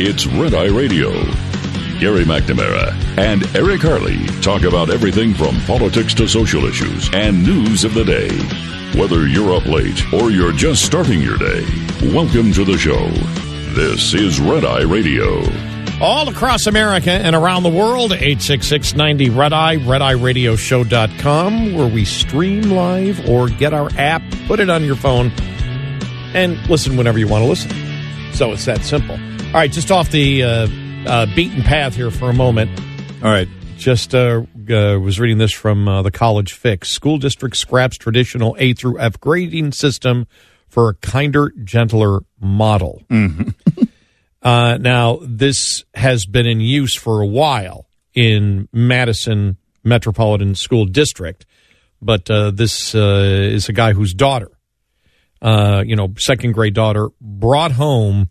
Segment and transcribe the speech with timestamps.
[0.00, 1.10] It's Red Eye Radio.
[1.98, 7.82] Gary McNamara and Eric Harley talk about everything from politics to social issues and news
[7.82, 8.28] of the day.
[8.96, 11.66] Whether you're up late or you're just starting your day,
[12.14, 13.08] welcome to the show.
[13.74, 15.42] This is Red Eye Radio.
[16.00, 22.70] All across America and around the world, 866 90 Red Eye, redeyeradioshow.com, where we stream
[22.70, 25.32] live or get our app, put it on your phone,
[26.34, 27.72] and listen whenever you want to listen.
[28.32, 29.18] So it's that simple.
[29.48, 30.68] All right, just off the uh,
[31.06, 32.70] uh, beaten path here for a moment.
[33.22, 33.48] All right.
[33.78, 36.90] Just uh, uh, was reading this from uh, the College Fix.
[36.90, 40.26] School district scraps traditional A through F grading system
[40.68, 43.02] for a kinder, gentler model.
[44.40, 51.44] Uh, now, this has been in use for a while in Madison Metropolitan School District,
[52.00, 54.50] but uh, this uh, is a guy whose daughter,
[55.42, 58.30] uh, you know, second grade daughter, brought home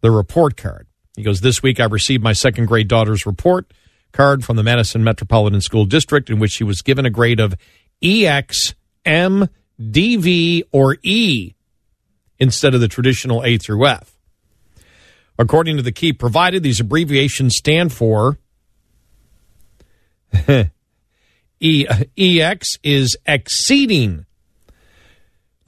[0.00, 0.86] the report card.
[1.16, 3.72] He goes, This week I received my second grade daughter's report
[4.12, 7.54] card from the Madison Metropolitan School District, in which she was given a grade of
[8.02, 9.48] EX, M,
[9.80, 11.54] DV, or E
[12.38, 14.16] instead of the traditional A through F.
[15.38, 18.38] According to the key provided, these abbreviations stand for
[21.60, 24.26] e, EX is exceeding.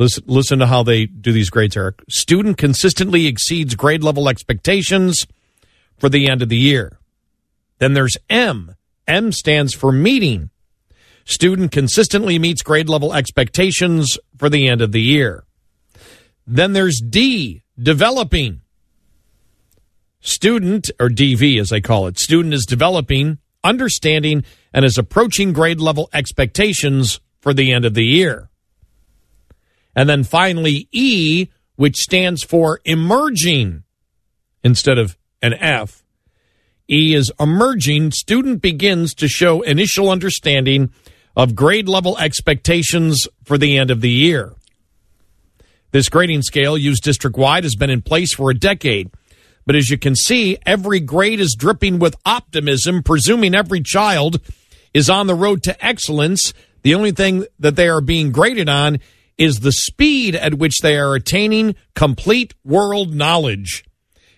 [0.01, 2.03] Listen, listen to how they do these grades, Eric.
[2.09, 5.27] Student consistently exceeds grade level expectations
[5.99, 6.99] for the end of the year.
[7.81, 8.77] Then there's M.
[9.07, 10.49] M stands for meeting.
[11.27, 15.45] Student consistently meets grade level expectations for the end of the year.
[16.47, 18.63] Then there's D, developing.
[20.23, 25.79] Student, or DV as they call it, student is developing, understanding, and is approaching grade
[25.79, 28.50] level expectations for the end of the year.
[30.01, 33.83] And then finally, E, which stands for emerging
[34.65, 36.03] instead of an F.
[36.91, 38.13] E is emerging.
[38.13, 40.91] Student begins to show initial understanding
[41.37, 44.55] of grade level expectations for the end of the year.
[45.91, 49.11] This grading scale, used district wide, has been in place for a decade.
[49.67, 54.41] But as you can see, every grade is dripping with optimism, presuming every child
[54.95, 56.55] is on the road to excellence.
[56.85, 59.01] The only thing that they are being graded on
[59.41, 63.83] is the speed at which they are attaining complete world knowledge.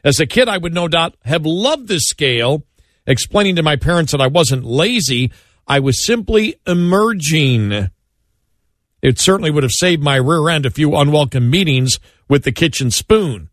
[0.05, 2.65] As a kid, I would no doubt have loved this scale,
[3.05, 5.33] explaining to my parents that I wasn't lazy.
[5.67, 7.91] I was simply emerging.
[9.03, 11.99] It certainly would have saved my rear end a few unwelcome meetings
[12.29, 13.51] with the kitchen spoon.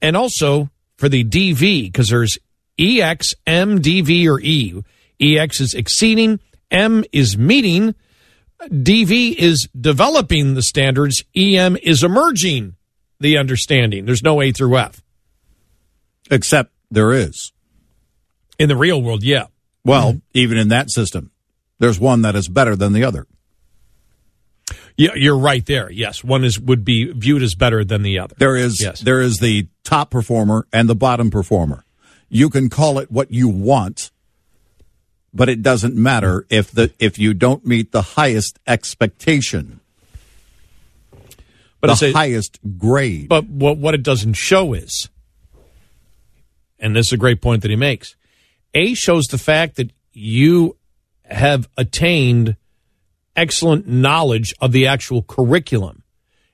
[0.00, 2.38] And also for the DV, because there's
[2.78, 4.82] EX, M, DV, or E.
[5.20, 7.94] EX is exceeding, M is meeting,
[8.70, 12.76] DV is developing the standards, EM is emerging
[13.20, 14.04] the understanding.
[14.04, 15.02] There's no A through F.
[16.30, 17.52] Except there is.
[18.58, 19.46] In the real world, yeah.
[19.84, 21.32] Well, even in that system,
[21.80, 23.26] there's one that is better than the other.
[24.96, 25.90] Yeah, you're right there.
[25.90, 28.36] Yes, one is would be viewed as better than the other.
[28.38, 29.00] There is Yes.
[29.00, 31.84] there is the top performer and the bottom performer.
[32.28, 34.11] You can call it what you want,
[35.34, 39.80] but it doesn't matter if the if you don't meet the highest expectation,
[41.80, 43.28] But the it's a, highest grade.
[43.28, 45.08] But what what it doesn't show is,
[46.78, 48.14] and this is a great point that he makes.
[48.74, 50.76] A shows the fact that you
[51.24, 52.56] have attained
[53.34, 56.02] excellent knowledge of the actual curriculum,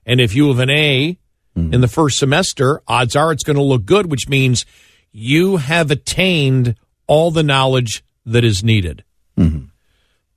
[0.07, 1.19] and if you have an A
[1.57, 1.75] mm-hmm.
[1.75, 4.65] in the first semester, odds are it's going to look good, which means
[5.11, 6.77] you have attained
[7.09, 9.05] all the knowledge that is needed.
[9.37, 9.67] Mm-hmm.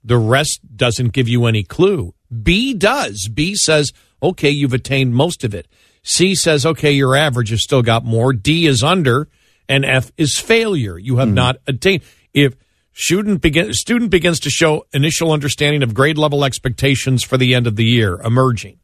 [0.04, 2.14] The rest doesn't give you any clue.
[2.42, 3.30] B does.
[3.32, 3.92] B says,
[4.22, 5.68] okay, you've attained most of it.
[6.04, 8.34] C says, okay, your average has still got more.
[8.34, 9.28] D is under,
[9.70, 10.98] and F is failure.
[10.98, 11.36] You have mm-hmm.
[11.36, 12.04] not attained.
[12.34, 12.56] If
[12.94, 17.68] student, begin, student begins to show initial understanding of grade level expectations for the end
[17.68, 18.80] of the year, emerging.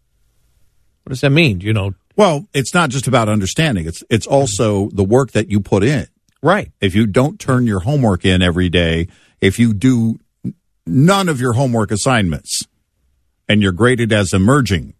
[1.03, 1.62] What does that mean?
[1.62, 3.88] You know, well, it's not just about understanding.
[3.88, 6.07] It's it's also the work that you put in.
[6.42, 6.72] Right.
[6.81, 9.07] If you don't turn your homework in every day,
[9.42, 10.19] if you do
[10.86, 12.66] none of your homework assignments
[13.48, 14.94] and you're graded as emerging,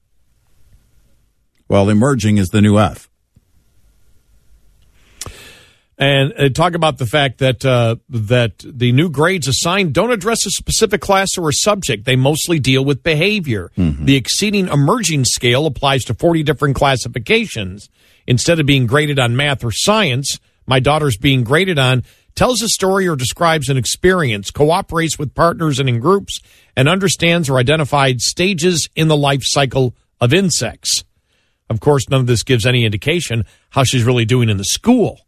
[1.68, 3.10] well, emerging is the new F.
[5.98, 10.45] and uh, talk about the fact that uh, that the new grades assigned don't address
[10.45, 12.06] a specific class or a subject.
[12.06, 13.72] They mostly deal with behavior.
[14.06, 17.89] The exceeding emerging scale applies to 40 different classifications.
[18.28, 22.04] Instead of being graded on math or science, my daughter's being graded on,
[22.36, 26.40] tells a story or describes an experience, cooperates with partners and in groups,
[26.75, 31.04] and understands or identifies stages in the life cycle of insects.
[31.69, 35.22] Of course, none of this gives any indication how she's really doing in the school.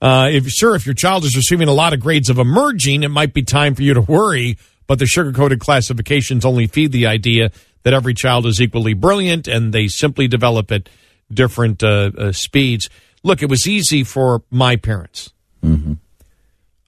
[0.00, 3.08] Uh, if sure, if your child is receiving a lot of grades of emerging, it
[3.08, 4.58] might be time for you to worry.
[4.86, 7.50] But the sugar-coated classifications only feed the idea
[7.82, 10.88] that every child is equally brilliant, and they simply develop it
[11.32, 12.88] different uh, uh, speeds.
[13.22, 15.32] Look, it was easy for my parents.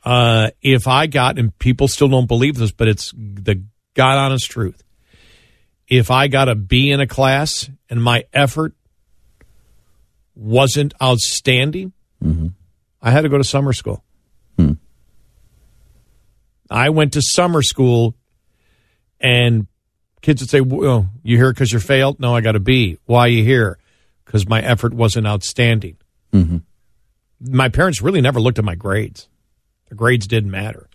[0.04, 3.62] Uh, if I got, and people still don't believe this, but it's the
[3.94, 4.82] God honest truth.
[5.88, 8.74] If I got a B in a class and my effort
[10.34, 11.92] wasn't outstanding,
[13.02, 14.04] I had to go to summer school.
[16.70, 18.14] I went to summer school,
[19.20, 19.66] and
[20.20, 22.98] kids would say, well, "You here because you failed?" No, I got a B.
[23.06, 23.78] Why are you here?
[24.28, 25.96] Because my effort wasn't outstanding.
[27.40, 29.26] My parents really never looked at my grades.
[29.88, 30.90] The grades didn't matter.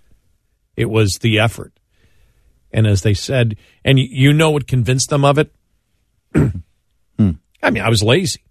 [0.78, 1.74] It was the effort.
[2.72, 5.52] And as they said, and you know what convinced them of it?
[7.64, 8.44] I mean, I was lazy.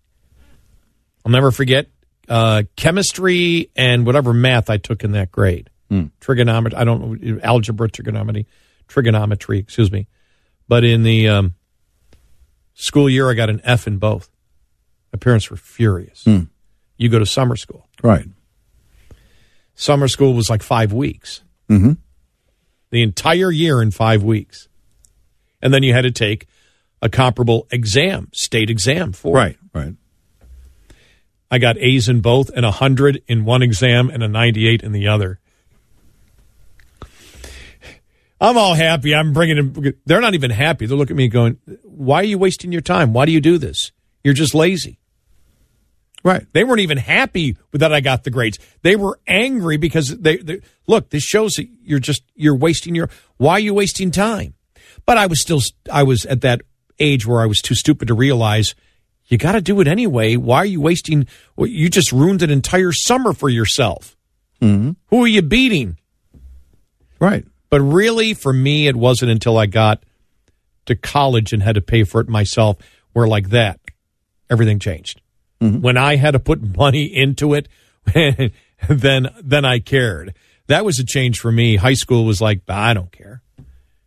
[1.24, 1.86] I'll never forget
[2.28, 5.70] uh, chemistry and whatever math I took in that grade.
[6.18, 8.48] Trigonometry, I don't know, algebra, trigonometry,
[8.88, 10.08] trigonometry, excuse me.
[10.66, 11.54] But in the um,
[12.74, 14.28] school year, I got an F in both.
[15.12, 16.24] My parents were furious.
[16.96, 17.88] You go to summer school.
[18.02, 18.26] Right.
[19.74, 21.42] Summer school was like five weeks.
[21.68, 21.98] Mhm.
[22.90, 24.68] The entire year in five weeks.
[25.60, 26.46] And then you had to take
[27.00, 29.40] a comparable exam, state exam for it.
[29.40, 29.58] Right.
[29.74, 29.94] Right.
[31.50, 34.92] I got A's in both and a 100 in one exam and a 98 in
[34.92, 35.38] the other.
[38.40, 39.14] I'm all happy.
[39.14, 39.94] I'm bringing them.
[40.04, 40.86] They're not even happy.
[40.86, 43.12] They're looking at me going, Why are you wasting your time?
[43.12, 43.92] Why do you do this?
[44.24, 44.98] You're just lazy.
[46.24, 46.46] Right.
[46.52, 48.58] They weren't even happy that I got the grades.
[48.82, 51.10] They were angry because they, they look.
[51.10, 53.10] This shows that you're just you're wasting your.
[53.38, 54.54] Why are you wasting time?
[55.04, 55.60] But I was still
[55.90, 56.62] I was at that
[57.00, 58.74] age where I was too stupid to realize
[59.26, 60.36] you got to do it anyway.
[60.36, 61.26] Why are you wasting?
[61.56, 64.14] Well, you just ruined an entire summer for yourself.
[64.60, 64.90] Mm-hmm.
[65.06, 65.96] Who are you beating?
[67.18, 67.46] Right.
[67.70, 70.04] But really, for me, it wasn't until I got
[70.84, 72.76] to college and had to pay for it myself
[73.14, 73.80] where, like that,
[74.50, 75.21] everything changed.
[75.80, 77.68] When I had to put money into it,
[78.88, 80.34] then then I cared.
[80.66, 81.76] That was a change for me.
[81.76, 83.42] High school was like, I don't care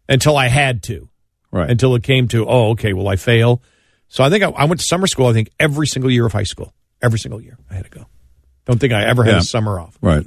[0.10, 1.10] until I had to.
[1.52, 1.70] Right.
[1.70, 3.62] Until it came to, oh, okay, will I fail?
[4.10, 5.28] So I think I, I went to summer school.
[5.28, 8.06] I think every single year of high school, every single year, I had to go.
[8.66, 9.40] Don't think I ever had Yeah.
[9.40, 10.26] a summer off right.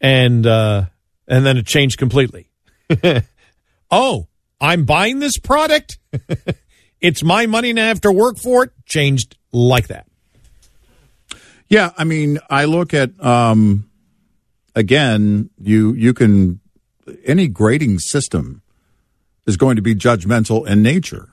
[0.00, 0.86] and uh,
[1.28, 2.50] and then it changed completely.
[3.90, 4.26] oh,
[4.60, 5.98] I'm buying this product.
[7.00, 8.70] it's my money and I have to work for it.
[8.86, 10.06] Changed like that.
[11.68, 13.90] Yeah, I mean, I look at um,
[14.74, 15.50] again.
[15.58, 16.60] You you can
[17.24, 18.62] any grading system
[19.46, 21.30] is going to be judgmental in nature.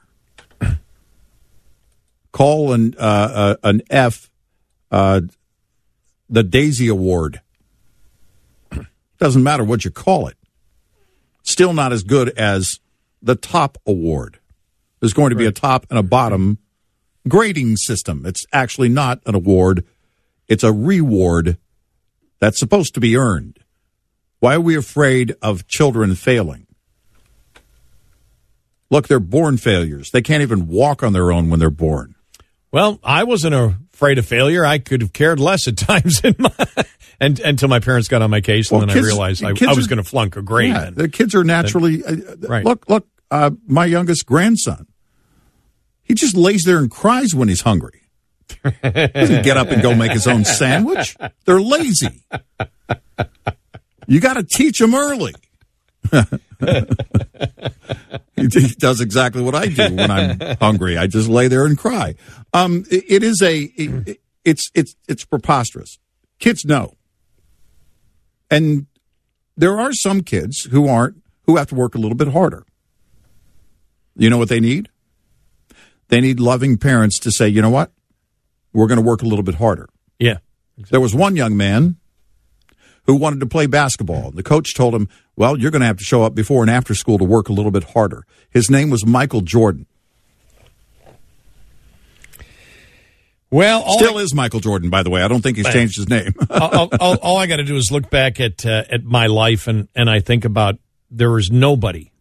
[2.31, 4.29] Call an uh, uh, an F
[4.91, 5.21] uh,
[6.29, 7.41] the Daisy Award.
[9.19, 10.35] Doesn't matter what you call it.
[11.43, 12.79] Still not as good as
[13.21, 14.39] the top award.
[14.99, 16.57] There's going to be a top and a bottom
[17.27, 18.25] grading system.
[18.25, 19.85] It's actually not an award,
[20.47, 21.57] it's a reward
[22.39, 23.59] that's supposed to be earned.
[24.39, 26.67] Why are we afraid of children failing?
[28.89, 30.11] Look, they're born failures.
[30.11, 32.15] They can't even walk on their own when they're born.
[32.71, 33.55] Well, I wasn't
[33.93, 34.65] afraid of failure.
[34.65, 36.51] I could have cared less at times in my,
[37.19, 39.49] and, until my parents got on my case, and Well, then kids- I realized I,
[39.69, 40.69] I was going to flunk a grade.
[40.73, 42.03] Yeah, the kids are naturally.
[42.03, 42.63] uh, Right.
[42.65, 43.07] Look, look.
[43.31, 44.85] Uh, my youngest grandson,
[46.03, 48.01] he just lays there and cries when he's hungry.
[48.63, 51.15] Doesn't get up and go make his own sandwich.
[51.45, 52.23] They're lazy.
[54.07, 55.33] You got to teach them early.
[58.35, 60.97] he he does exactly what I do when I'm hungry.
[60.97, 62.15] I just lay there and cry.
[62.53, 63.57] Um, it- it is a.
[63.63, 65.97] it- it's it's it's preposterous.
[66.37, 66.93] Kids know,
[68.51, 68.85] and
[69.57, 72.63] there are some kids who aren't who have to work a little bit harder.
[74.15, 74.89] You know what they need?
[76.09, 77.91] They need loving parents to say, you know what?
[78.75, 79.87] We're going to work a little bit harder.
[80.19, 80.37] yeah.
[80.89, 81.95] There was one young man
[83.05, 84.31] who wanted to play basketball.
[84.31, 86.93] The coach told him, well, you're going to have to show up before and after
[86.93, 88.25] school to work a little bit harder.
[88.49, 89.85] His name was Michael Jordan.
[93.49, 95.21] Well, all Still is Michael Jordan, by the way.
[95.21, 96.33] I don't think he's changed his name.
[96.49, 99.67] all, all, all I got to do is look back at uh, at my life
[99.67, 100.75] and and I think about
[101.09, 102.11] there is nobody.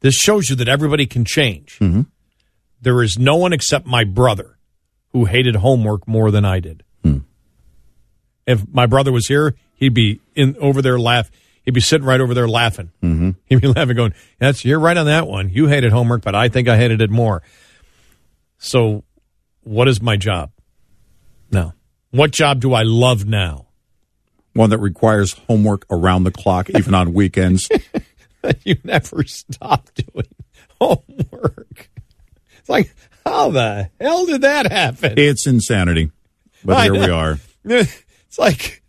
[0.00, 1.78] This shows you that everybody can change.
[2.80, 4.56] There is no one except my brother
[5.12, 6.84] who hated homework more than I did.
[8.46, 11.30] If my brother was here, he'd be in over there laugh.
[11.62, 12.90] He'd be sitting right over there laughing.
[13.00, 13.30] Mm-hmm.
[13.46, 15.50] He'd be laughing, going, "That's you're right on that one.
[15.50, 17.42] You hated homework, but I think I hated it more."
[18.58, 19.04] So,
[19.62, 20.50] what is my job?
[21.52, 21.74] now?
[22.10, 23.66] What job do I love now?
[24.52, 27.68] one that requires homework around the clock, even on weekends.
[28.64, 30.26] you never stop doing
[30.80, 31.88] homework.
[32.58, 35.14] It's like, how the hell did that happen?
[35.16, 36.10] It's insanity.
[36.64, 37.38] But I here we are.
[37.64, 38.82] It's like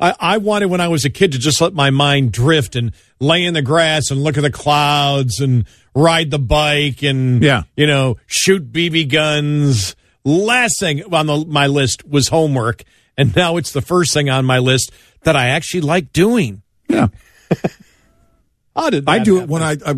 [0.00, 2.92] I, I wanted when I was a kid to just let my mind drift and
[3.20, 7.62] lay in the grass and look at the clouds and ride the bike and Yeah.
[7.76, 9.94] you know shoot BB guns.
[10.24, 12.84] Last thing on the, my list was homework,
[13.18, 14.92] and now it's the first thing on my list
[15.24, 16.62] that I actually like doing.
[16.88, 17.08] Yeah.
[18.76, 19.94] How did I do it when I, I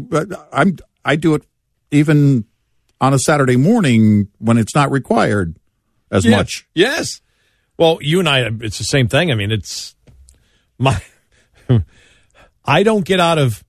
[0.53, 1.45] I'm I do it
[1.95, 2.45] even
[3.01, 5.57] on a Saturday morning when it's not required
[6.11, 6.37] as Yeah.
[6.39, 6.67] much.
[6.75, 7.21] Yes.
[7.79, 9.31] Well, you and I, it's the same thing.
[9.33, 9.95] I mean, it's
[10.79, 11.01] my.
[12.65, 13.65] I don't get out of.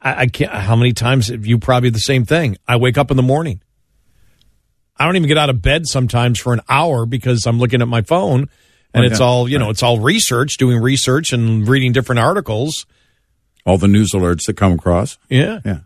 [0.00, 0.52] I, I can't.
[0.52, 2.56] How many times have you probably the same thing?
[2.68, 3.62] I wake up in the morning.
[4.98, 7.88] I don't even get out of bed sometimes for an hour because I'm looking at
[7.88, 8.48] my phone,
[8.94, 9.70] and Oh, it's all you know.
[9.70, 12.86] It's all research, doing research and reading different articles.
[13.64, 15.18] All the news alerts that come across.
[15.28, 15.60] Yeah.
[15.64, 15.78] Yeah.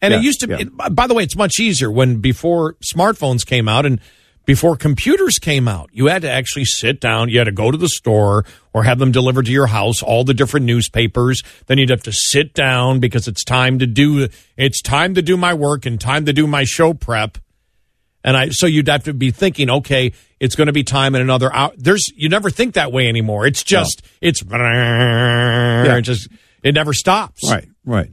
[0.00, 0.48] And Yeah, it used to.
[0.48, 0.58] yeah.
[0.60, 4.00] It, by the way, it's much easier when before smartphones came out and
[4.46, 5.90] before computers came out.
[5.92, 7.28] You had to actually sit down.
[7.28, 10.02] You had to go to the store or have them delivered to your house.
[10.02, 11.42] All the different newspapers.
[11.66, 14.28] Then you'd have to sit down because it's time to do.
[14.56, 17.36] It's time to do my work and time to do my show prep.
[18.24, 21.20] And I, so you'd have to be thinking, okay, it's going to be time in
[21.20, 21.72] another hour.
[21.76, 23.46] There's, you never think that way anymore.
[23.46, 26.28] It's just, it's, it just,
[26.62, 27.48] it never stops.
[27.48, 28.10] Right, right.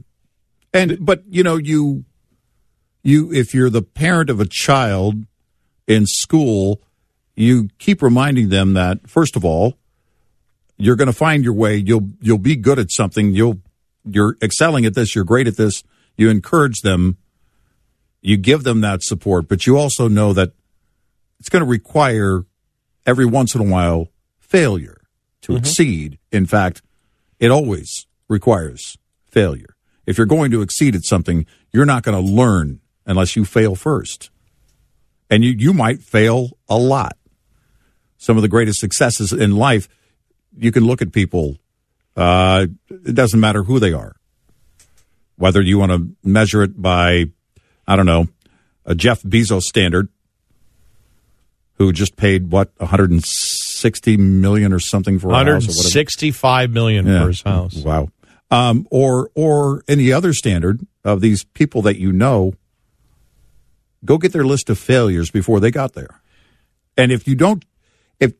[0.76, 2.04] And but you know, you
[3.02, 5.24] you if you're the parent of a child
[5.86, 6.82] in school,
[7.34, 9.78] you keep reminding them that first of all,
[10.76, 11.76] you're going to find your way.
[11.76, 13.32] You'll you'll be good at something.
[13.32, 13.60] You'll
[14.04, 15.14] you're excelling at this.
[15.14, 15.82] You're great at this.
[16.16, 17.16] You encourage them.
[18.20, 20.52] You give them that support, but you also know that
[21.38, 22.44] it's going to require
[23.04, 24.08] every once in a while
[24.40, 25.02] failure
[25.42, 25.58] to mm-hmm.
[25.58, 26.18] exceed.
[26.32, 26.82] In fact,
[27.38, 28.98] it always requires
[29.30, 29.75] failure.
[30.06, 33.74] If you're going to exceed at something, you're not going to learn unless you fail
[33.74, 34.30] first.
[35.28, 37.16] And you, you might fail a lot.
[38.16, 39.88] Some of the greatest successes in life,
[40.56, 41.58] you can look at people,
[42.16, 44.16] uh, it doesn't matter who they are.
[45.36, 47.26] Whether you want to measure it by,
[47.86, 48.28] I don't know,
[48.86, 50.08] a Jeff Bezos standard,
[51.74, 55.66] who just paid what 160 million or something for a house or whatever.
[55.66, 57.20] 165 million Yeah.
[57.22, 57.76] for his house.
[57.76, 58.08] Wow.
[58.48, 62.54] Um, or or any other standard of these people that you know,
[64.04, 66.20] go get their list of failures before they got there.
[66.96, 67.64] And if you don't,
[68.20, 68.32] if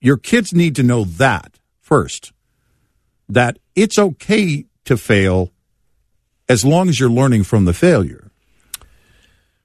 [0.00, 2.32] your kids need to know that first,
[3.28, 5.50] that it's okay to fail
[6.48, 8.30] as long as you're learning from the failure.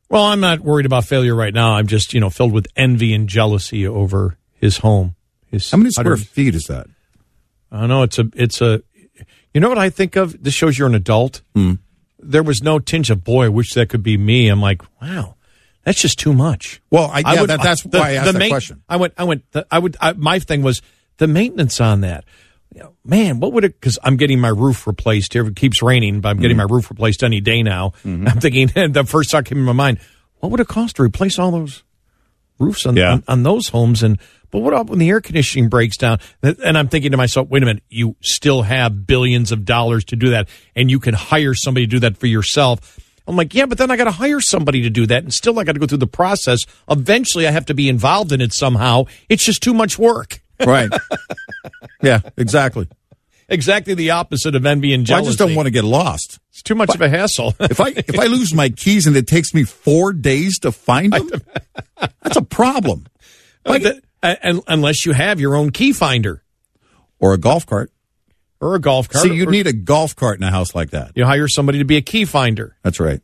[0.09, 1.73] Well, I'm not worried about failure right now.
[1.73, 5.15] I'm just, you know, filled with envy and jealousy over his home.
[5.47, 6.87] His How many square 100 feet is that?
[7.71, 8.83] I don't know it's a, it's a.
[9.55, 10.43] You know what I think of?
[10.43, 11.41] This shows you're an adult.
[12.19, 13.45] There was no tinge of boy.
[13.45, 14.49] I wish that could be me.
[14.49, 15.35] I'm like, wow,
[15.83, 16.81] that's just too much.
[16.91, 18.83] Well, I, yeah, would- that, that's the- why I asked the that main- question.
[18.89, 19.49] I went, I went.
[19.53, 19.95] The, I would.
[20.01, 20.81] I, my thing was
[21.17, 22.25] the maintenance on that.
[22.73, 23.79] You know, man, what would it?
[23.79, 25.47] Because I'm getting my roof replaced here.
[25.47, 26.67] It keeps raining, but I'm getting Mm-hmm.
[26.67, 27.93] my roof replaced any day now.
[28.03, 29.99] I'm thinking the first thought came in my mind:
[30.39, 31.84] what would it cost to replace all those
[32.59, 33.13] roofs on, Yeah.
[33.13, 34.03] on, on those homes?
[34.03, 34.19] And
[34.51, 36.19] but what about when the air conditioning breaks down?
[36.41, 40.15] And I'm thinking to myself, wait a minute, you still have billions of dollars to
[40.15, 42.99] do that, and you can hire somebody to do that for yourself.
[43.27, 45.59] I'm like, yeah, but then I got to hire somebody to do that, and still
[45.59, 46.59] I got to go through the process.
[46.89, 49.05] Eventually, I have to be involved in it somehow.
[49.29, 50.41] It's just too much work.
[50.65, 50.89] Right.
[52.01, 52.87] yeah, exactly.
[53.47, 56.39] Exactly the opposite of envy and Well, I just don't want to get lost.
[56.51, 57.53] It's too much of a hassle.
[57.59, 61.13] If I if I lose my keys and it takes me four days to find
[61.13, 61.29] them,
[62.21, 63.05] that's a problem.
[63.63, 66.43] But the- uh, and, unless you have your own key finder
[67.19, 67.91] Or a golf cart.
[68.61, 71.11] or a golf cart, See, you need a golf cart in a house like that.
[71.15, 72.75] you hire somebody to be a key finder.
[72.83, 73.21] That's right.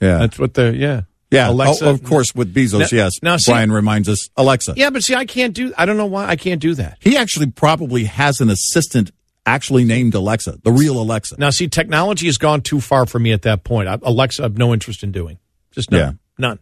[0.00, 1.48] Yeah, That's what the yeah yeah.
[1.48, 1.84] Oh, Alexa.
[1.86, 3.12] Oh, of course, with Bezos, Now- yes.
[3.22, 4.74] now, see- Brian reminds us Alexa.
[4.76, 5.72] Yeah, but see, I can't do.
[5.78, 6.98] I don't know why I can't do that.
[7.00, 9.12] He actually probably has an assistant
[9.46, 11.36] actually named Alexa, the real Alexa.
[11.38, 13.88] Now, see, technology has gone too far for me at that point.
[13.88, 15.38] I, Alexa, I have no interest in doing.
[15.72, 16.00] Just none.
[16.00, 16.12] Yeah.
[16.38, 16.58] None.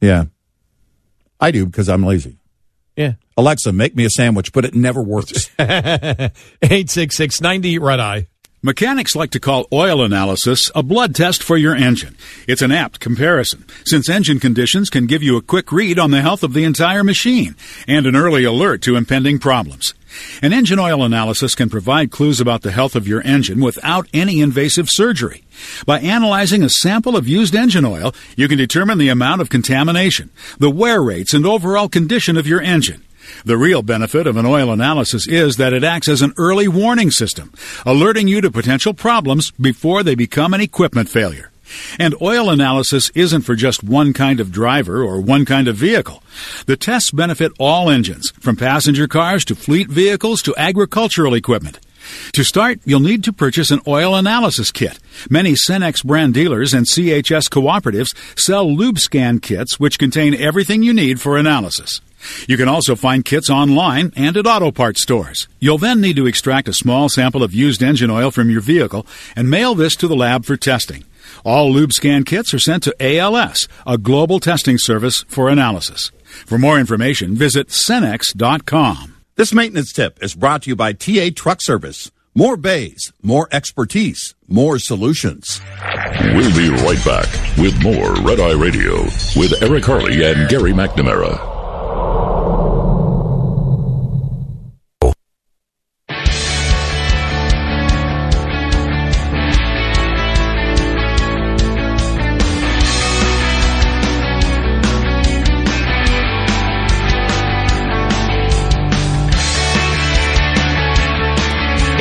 [0.00, 0.24] Yeah,
[1.38, 2.38] I do because I'm lazy.
[2.96, 3.14] Yeah.
[3.36, 5.50] Alexa, make me a sandwich, but it never works.
[5.58, 8.26] 866 90 Red Eye.
[8.62, 12.14] Mechanics like to call oil analysis a blood test for your engine.
[12.46, 16.20] It's an apt comparison, since engine conditions can give you a quick read on the
[16.20, 17.56] health of the entire machine
[17.88, 19.94] and an early alert to impending problems.
[20.42, 24.40] An engine oil analysis can provide clues about the health of your engine without any
[24.40, 25.42] invasive surgery.
[25.86, 30.30] By analyzing a sample of used engine oil, you can determine the amount of contamination,
[30.58, 33.02] the wear rates, and overall condition of your engine.
[33.44, 37.10] The real benefit of an oil analysis is that it acts as an early warning
[37.10, 37.52] system,
[37.86, 41.50] alerting you to potential problems before they become an equipment failure.
[41.98, 46.22] And oil analysis isn't for just one kind of driver or one kind of vehicle.
[46.66, 51.78] The tests benefit all engines, from passenger cars to fleet vehicles to agricultural equipment.
[52.32, 54.98] To start, you'll need to purchase an oil analysis kit.
[55.28, 61.20] Many Cenex brand dealers and CHS cooperatives sell LubeScan kits which contain everything you need
[61.20, 62.00] for analysis.
[62.46, 65.48] You can also find kits online and at auto parts stores.
[65.58, 69.06] You'll then need to extract a small sample of used engine oil from your vehicle
[69.34, 71.04] and mail this to the lab for testing.
[71.44, 76.10] All LubeScan kits are sent to ALS, a global testing service for analysis.
[76.46, 79.16] For more information, visit Cenex.com.
[79.36, 82.10] This maintenance tip is brought to you by TA Truck Service.
[82.34, 85.60] More bays, more expertise, more solutions.
[86.20, 89.02] We'll be right back with more Red Eye Radio
[89.36, 91.59] with Eric Harley and Gary McNamara.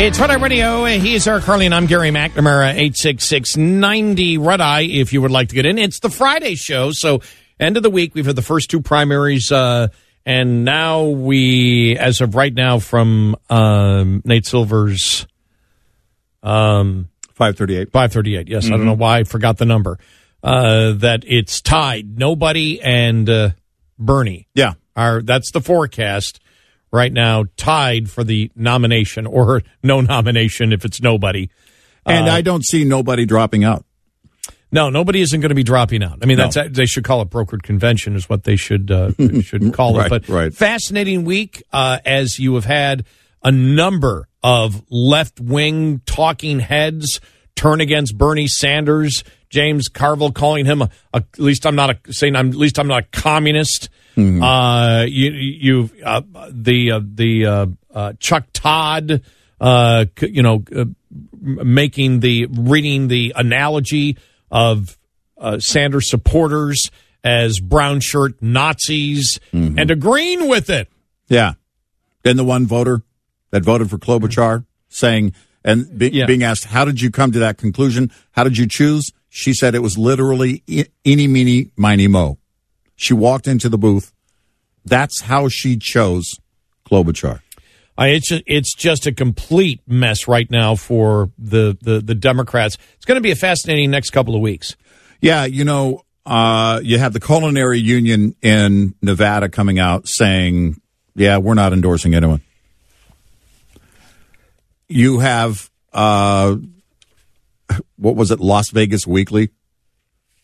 [0.01, 0.85] It's Red Eye Radio.
[0.85, 5.55] He's Eric Harley, and I'm Gary McNamara, 86690 Red Eye, if you would like to
[5.55, 5.77] get in.
[5.77, 7.21] It's the Friday show, so
[7.59, 8.15] end of the week.
[8.15, 9.89] We've had the first two primaries, uh,
[10.25, 15.27] and now we, as of right now, from um, Nate Silver's
[16.43, 17.91] um, 538.
[17.91, 18.67] 538, yes.
[18.67, 19.99] I don't know why I forgot the number.
[20.41, 22.17] Uh, that it's tied.
[22.17, 23.49] Nobody and uh,
[23.97, 24.75] Bernie Yeah.
[24.95, 26.39] are, that's the forecast
[26.91, 31.49] right now, tied for the nomination or no nomination if it's nobody.
[32.05, 33.85] And I don't see nobody dropping out.
[34.71, 36.19] No, nobody isn't going to be dropping out.
[36.21, 36.47] I mean, No.
[36.49, 40.05] that's they should call it brokered convention is what they should uh, should call Right,
[40.05, 40.09] it.
[40.09, 40.53] But right.
[40.53, 43.05] fascinating week uh, as you have had
[43.43, 47.19] a number of left wing talking heads
[47.55, 49.23] turn against Bernie Sanders.
[49.49, 52.79] James Carville calling him a, a, at least I'm not a, saying I'm at least
[52.79, 53.89] I'm not a communist.
[54.15, 54.43] Mm-hmm.
[54.43, 59.21] Uh, you you uh, the uh, the uh, uh, Chuck Todd,
[59.61, 60.85] uh, c- you know, uh,
[61.41, 64.17] making the reading the analogy
[64.51, 64.97] of
[65.37, 66.91] uh, Sanders supporters
[67.23, 69.79] as brown shirt Nazis Mm-hmm.
[69.79, 70.89] and agreeing with it.
[71.27, 71.53] Yeah.
[72.23, 73.01] Then the one voter
[73.51, 75.33] that voted for Klobuchar saying,
[75.63, 76.25] and be, Yeah.
[76.25, 78.11] being asked, how did you come to that conclusion?
[78.31, 79.11] How did you choose?
[79.39, 80.63] She said it was literally
[81.05, 82.39] eeny, meeny, miny, mo.
[82.97, 84.11] She walked into the booth.
[84.83, 86.25] That's how she chose
[86.85, 87.39] Klobuchar.
[87.97, 92.77] I, it's just, it's just a complete mess right now for the the, the Democrats.
[92.95, 94.75] It's going to be a fascinating next couple of weeks.
[95.21, 100.81] Yeah, you know, uh, you have the culinary union in Nevada coming out saying,
[101.15, 102.41] yeah, we're not endorsing anyone.
[104.89, 106.57] You have, uh,
[107.97, 109.49] what was it, Las Vegas Weekly?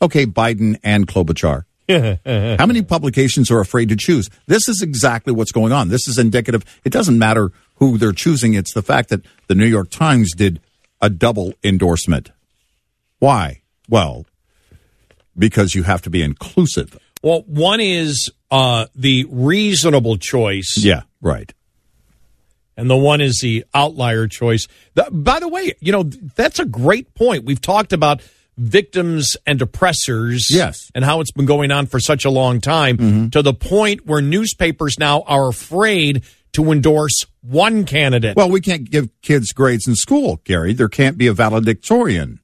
[0.02, 1.64] Okay, Biden and Klobuchar.
[1.90, 4.30] How many publications are afraid to choose?
[4.48, 5.90] This is exactly what's going on.
[5.90, 6.64] This is indicative.
[6.84, 8.56] It doesn't matter who they're choosing.
[8.56, 10.62] It's the fact that the New York Times did
[11.02, 12.32] a double endorsement.
[13.20, 13.62] Why?
[13.88, 14.26] Well,
[15.38, 16.98] because you have to be inclusive.
[17.22, 21.54] Well, one is uh, the reasonable choice, Yeah, right.
[22.78, 24.68] And the one is the outlier choice.
[25.12, 27.46] By the way, you know that's a great point.
[27.46, 28.22] We've talked about
[28.58, 30.90] victims and oppressors, Yes.
[30.96, 33.30] and how it's been going on for such a long time mm-hmm.
[33.30, 38.38] to the point where newspapers now are afraid to endorse one candidate.
[38.38, 40.74] Well, we can't give kids grades in school, Gary.
[40.74, 42.40] There can't be a valedictorian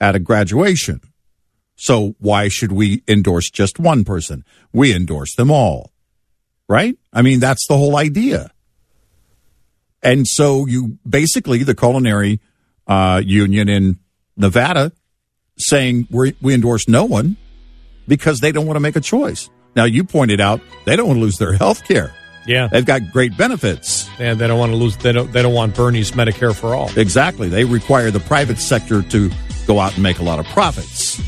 [0.00, 1.00] at a graduation.
[1.76, 4.44] So why should we endorse just one person?
[4.72, 5.92] We endorse them all.
[6.68, 6.96] Right?
[7.12, 8.50] I mean, that's the whole idea.
[10.02, 12.40] And so you basically, the culinary
[12.86, 13.98] uh, union in
[14.36, 14.92] Nevada
[15.58, 17.36] saying we we endorse no one
[18.08, 19.48] because they don't want to make a choice.
[19.76, 22.12] Now, you pointed out they don't want to lose their health care.
[22.46, 24.08] yeah, They've got great benefits.
[24.18, 24.96] and they don't want to lose.
[24.96, 25.32] They don't.
[25.32, 26.90] They don't want Bernie's Medicare for all.
[26.98, 27.48] Exactly.
[27.48, 29.30] They require the private sector to
[29.66, 31.20] go out and make a lot of profits.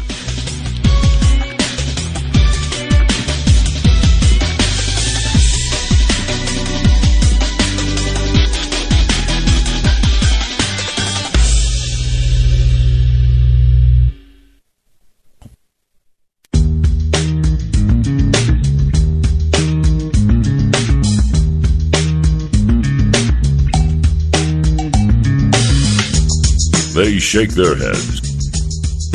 [27.34, 28.20] Shake their heads.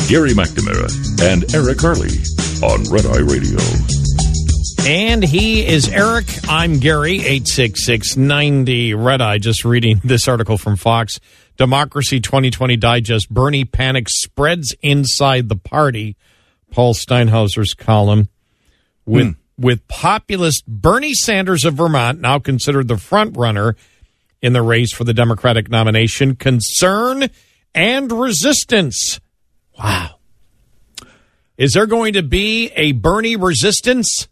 [0.10, 2.12] Gary McNamara and Eric Harley
[2.62, 3.58] on Red Eye Radio.
[4.86, 6.25] And he is Eric.
[6.49, 9.38] I'm Gary, 86690 Red Eye.
[9.38, 11.21] Just reading this article from Fox.
[11.55, 13.29] Democracy 2020 Digest.
[13.29, 16.17] Bernie panic spreads inside the party.
[16.71, 18.27] Paul Steinhauser's column.
[19.05, 19.32] With, hmm.
[19.58, 23.77] with populist Bernie Sanders of Vermont, now considered the front runner
[24.41, 27.29] in the race for the Democratic nomination, concern
[27.73, 29.19] and resistance.
[29.77, 30.15] Wow.
[31.58, 34.27] Is there going to be a Bernie resistance?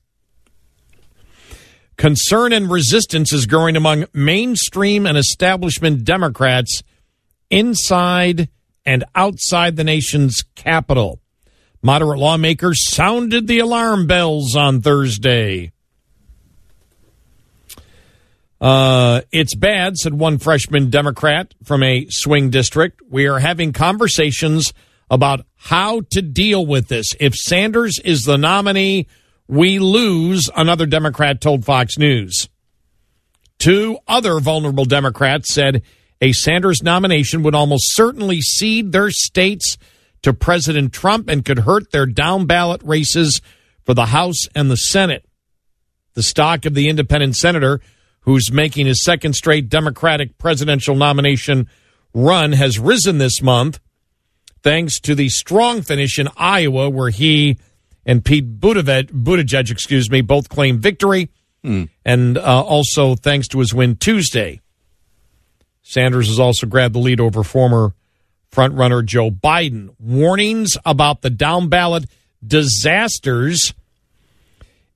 [1.97, 6.84] Concern and resistance is growing among mainstream and establishment Democrats
[7.50, 8.50] inside
[8.86, 11.19] and outside the nation's capital.
[11.82, 15.71] Moderate lawmakers sounded the alarm bells on Thursday.
[18.60, 23.02] Uh, it's bad, said one freshman Democrat from a swing district.
[23.10, 24.74] We are having conversations
[25.10, 27.15] about how to deal with this.
[27.20, 29.08] If Sanders is the nominee,
[29.48, 32.50] we lose, another Democrat told Fox News.
[33.60, 35.84] Two other vulnerable Democrats said
[36.22, 39.78] a Sanders nomination would almost certainly cede their states
[40.24, 43.41] to President Trump and could hurt their down ballot races
[43.86, 45.26] for the House and the Senate.
[46.15, 47.80] The stock of the independent senator,
[48.28, 51.66] who's making his second straight Democratic presidential nomination
[52.13, 53.80] run, has risen this month
[54.62, 57.58] thanks to the strong finish in Iowa, where he
[58.06, 61.30] and Pete Buttigieg, Buttigieg excuse me, both claimed victory,
[61.63, 61.88] mm.
[62.04, 64.60] and uh, also thanks to his win Tuesday.
[65.82, 67.94] Sanders has also grabbed the lead over former
[68.52, 69.96] frontrunner Joe Biden.
[70.00, 72.10] Warnings about the down ballot
[72.46, 73.74] disasters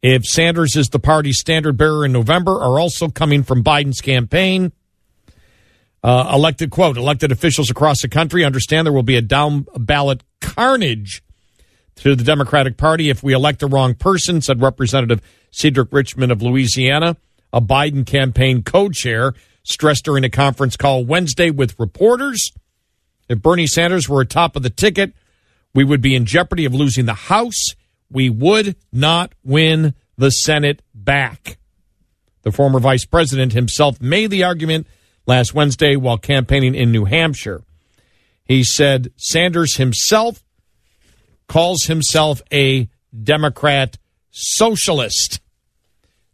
[0.01, 4.71] if Sanders is the party's standard bearer in November are also coming from Biden's campaign.
[6.03, 10.23] Uh, elected quote elected officials across the country understand there will be a down ballot
[10.39, 11.21] carnage
[11.95, 16.41] to the Democratic Party if we elect the wrong person, said Representative Cedric Richmond of
[16.41, 17.17] Louisiana,
[17.53, 19.33] a Biden campaign co chair,
[19.63, 22.51] stressed during a conference call Wednesday with reporters.
[23.29, 25.13] If Bernie Sanders were atop of the ticket,
[25.75, 27.75] we would be in jeopardy of losing the House.
[28.11, 31.57] We would not win the Senate back.
[32.43, 34.87] The former vice president himself made the argument
[35.25, 37.63] last Wednesday while campaigning in New Hampshire.
[38.43, 40.43] He said Sanders himself
[41.47, 42.89] calls himself a
[43.23, 43.97] Democrat
[44.31, 45.39] socialist.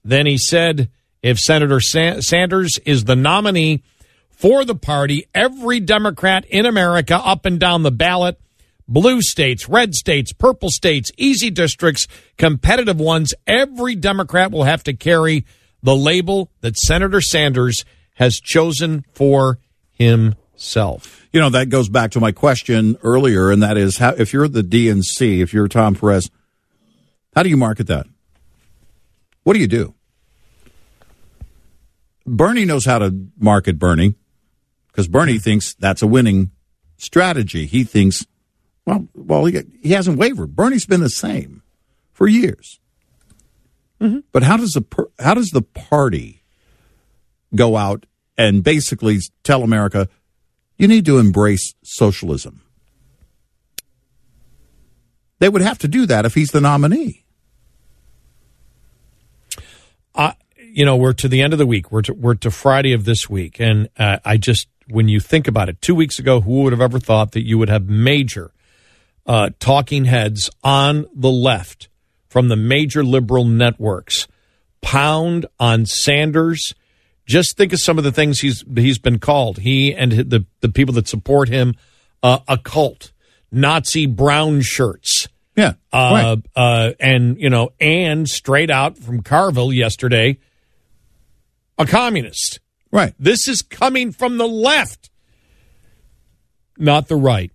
[0.04, 0.90] Then he said
[1.22, 3.84] if Senator Sa- Sanders is the nominee
[4.30, 8.40] for the party, every Democrat in America up and down the ballot,
[8.88, 14.94] blue states, red states, purple states, easy districts, competitive ones, every Democrat will have to
[14.94, 15.46] carry
[15.84, 19.60] the label that Senator Sanders has chosen for
[19.92, 21.28] himself.
[21.32, 24.48] You know, that goes back to my question earlier, and that is how, if you're
[24.48, 26.30] the DNC, if you're Tom Perez,
[27.36, 28.08] how do you market that?
[29.44, 29.94] What do you do?
[32.26, 34.16] Bernie knows how to market Bernie
[34.88, 36.52] because Bernie thinks that's a winning
[36.98, 37.66] strategy.
[37.66, 38.26] He thinks,
[38.88, 40.56] well, well, he, he hasn't wavered.
[40.56, 41.62] Bernie's been the same
[42.14, 42.80] for years.
[44.02, 44.20] Mm-hmm.
[44.32, 44.84] But how does the
[45.20, 46.44] how does the party
[47.54, 48.06] go out
[48.38, 50.08] and basically tell America,
[50.78, 52.62] you need to embrace socialism.
[55.40, 57.26] They would have to do that if he's the nominee.
[60.16, 61.92] Uh, you know, we're to the end of the week.
[61.92, 63.60] We're to, we're to Friday of this week.
[63.60, 66.82] And uh, I just, when you think about it, two weeks ago, who would have
[66.82, 68.52] ever thought that you would have major
[69.28, 71.90] uh, talking heads on the left
[72.30, 74.28] from the major liberal networks
[74.82, 76.74] pound on Sanders
[77.28, 79.60] just think of some of the things he's he's been called.
[79.60, 81.76] He and the the people that support him,
[82.24, 83.12] uh, a cult,
[83.52, 85.28] Nazi brown shirts.
[85.56, 86.38] Yeah, uh, right.
[86.56, 90.38] uh, and you know, and straight out from Carville yesterday,
[91.78, 92.60] a communist.
[92.92, 93.14] Right.
[93.20, 95.10] This is coming from the left,
[96.78, 97.52] not the right.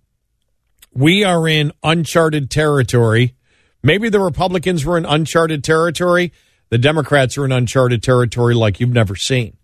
[0.93, 3.35] We are in uncharted territory.
[3.81, 6.31] Maybe the Republicans were in uncharted territory.
[6.69, 9.57] The Democrats are in uncharted territory like you've never seen.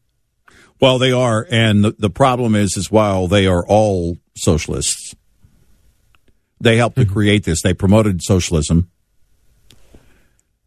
[0.81, 5.13] Well, they are, and the, the problem is, is while they are all socialists,
[6.61, 7.07] they helped mm-hmm.
[7.07, 7.61] to create this.
[7.61, 8.89] They promoted socialism.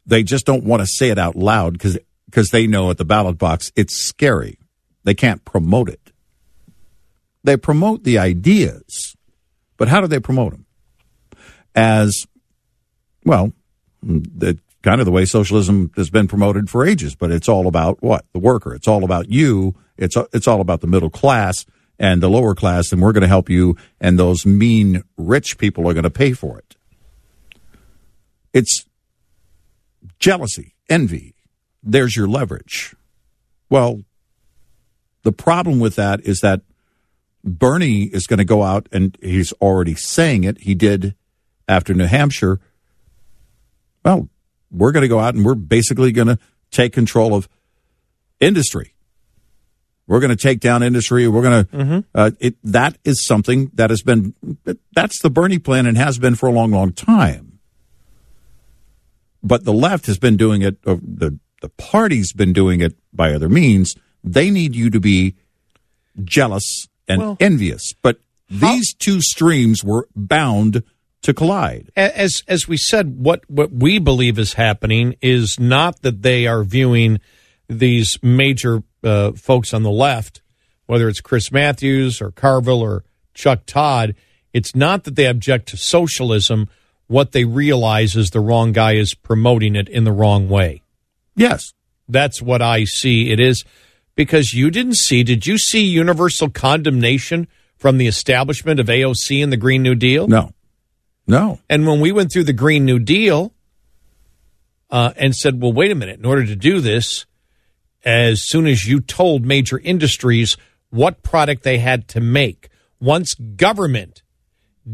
[0.06, 3.04] They just don't want to say it out loud because because they know at the
[3.04, 4.58] ballot box it's scary.
[5.04, 6.12] They can't promote it.
[7.44, 9.16] They promote the ideas,
[9.76, 10.66] but how do they promote them?
[11.74, 12.26] As
[13.24, 13.52] well,
[14.02, 18.02] the kind of the way socialism has been promoted for ages, but it's all about
[18.02, 18.24] what?
[18.32, 18.74] The worker.
[18.74, 19.74] It's all about you.
[19.96, 21.64] It's, it's all about the middle class
[21.98, 25.88] and the lower class, and we're going to help you, and those mean rich people
[25.88, 26.74] are going to pay for it.
[28.52, 28.86] It's,
[30.18, 31.34] jealousy, envy.
[31.82, 32.94] There's your leverage.
[33.70, 34.00] Well,
[35.22, 36.62] the problem with that is that
[37.44, 40.58] Bernie is going to go out and he's already saying it.
[40.58, 41.14] He did
[41.68, 42.60] after New Hampshire.
[44.04, 44.28] Well,
[44.70, 46.38] we're going to go out and we're basically going to
[46.70, 47.48] take control of
[48.40, 48.94] industry.
[50.06, 51.28] We're going to take down industry.
[51.28, 51.76] We're going to.
[51.76, 51.98] Mm-hmm.
[52.14, 54.34] Uh, it, that is something that has been.
[54.94, 57.60] That's the Bernie plan and has been for a long, long time.
[59.42, 60.76] But the left has been doing it.
[60.84, 63.94] Uh, the the party's been doing it by other means.
[64.24, 65.36] They need you to be
[66.22, 67.94] jealous and well, envious.
[68.02, 70.82] But these two streams were bound
[71.22, 71.90] to collide.
[71.96, 76.64] As as we said, what what we believe is happening is not that they are
[76.64, 77.20] viewing
[77.68, 80.42] these major uh, folks on the left,
[80.86, 84.14] whether it's Chris Matthews or Carville or Chuck Todd.
[84.52, 86.68] It's not that they object to socialism.
[87.06, 90.82] What they realize is the wrong guy is promoting it in the wrong way.
[91.36, 91.72] Yes.
[92.08, 93.64] That's what I see it is
[94.14, 99.52] because you didn't see, did you see universal condemnation from the establishment of AOC and
[99.52, 100.28] the Green New Deal?
[100.28, 100.52] No.
[101.26, 101.60] No.
[101.68, 103.52] And when we went through the Green New Deal
[104.90, 107.26] uh, and said, well, wait a minute, in order to do this,
[108.04, 110.56] as soon as you told major industries
[110.90, 112.68] what product they had to make,
[113.00, 114.22] once government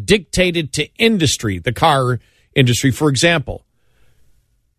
[0.04, 2.20] dictated to industry, the car
[2.54, 3.64] industry, for example,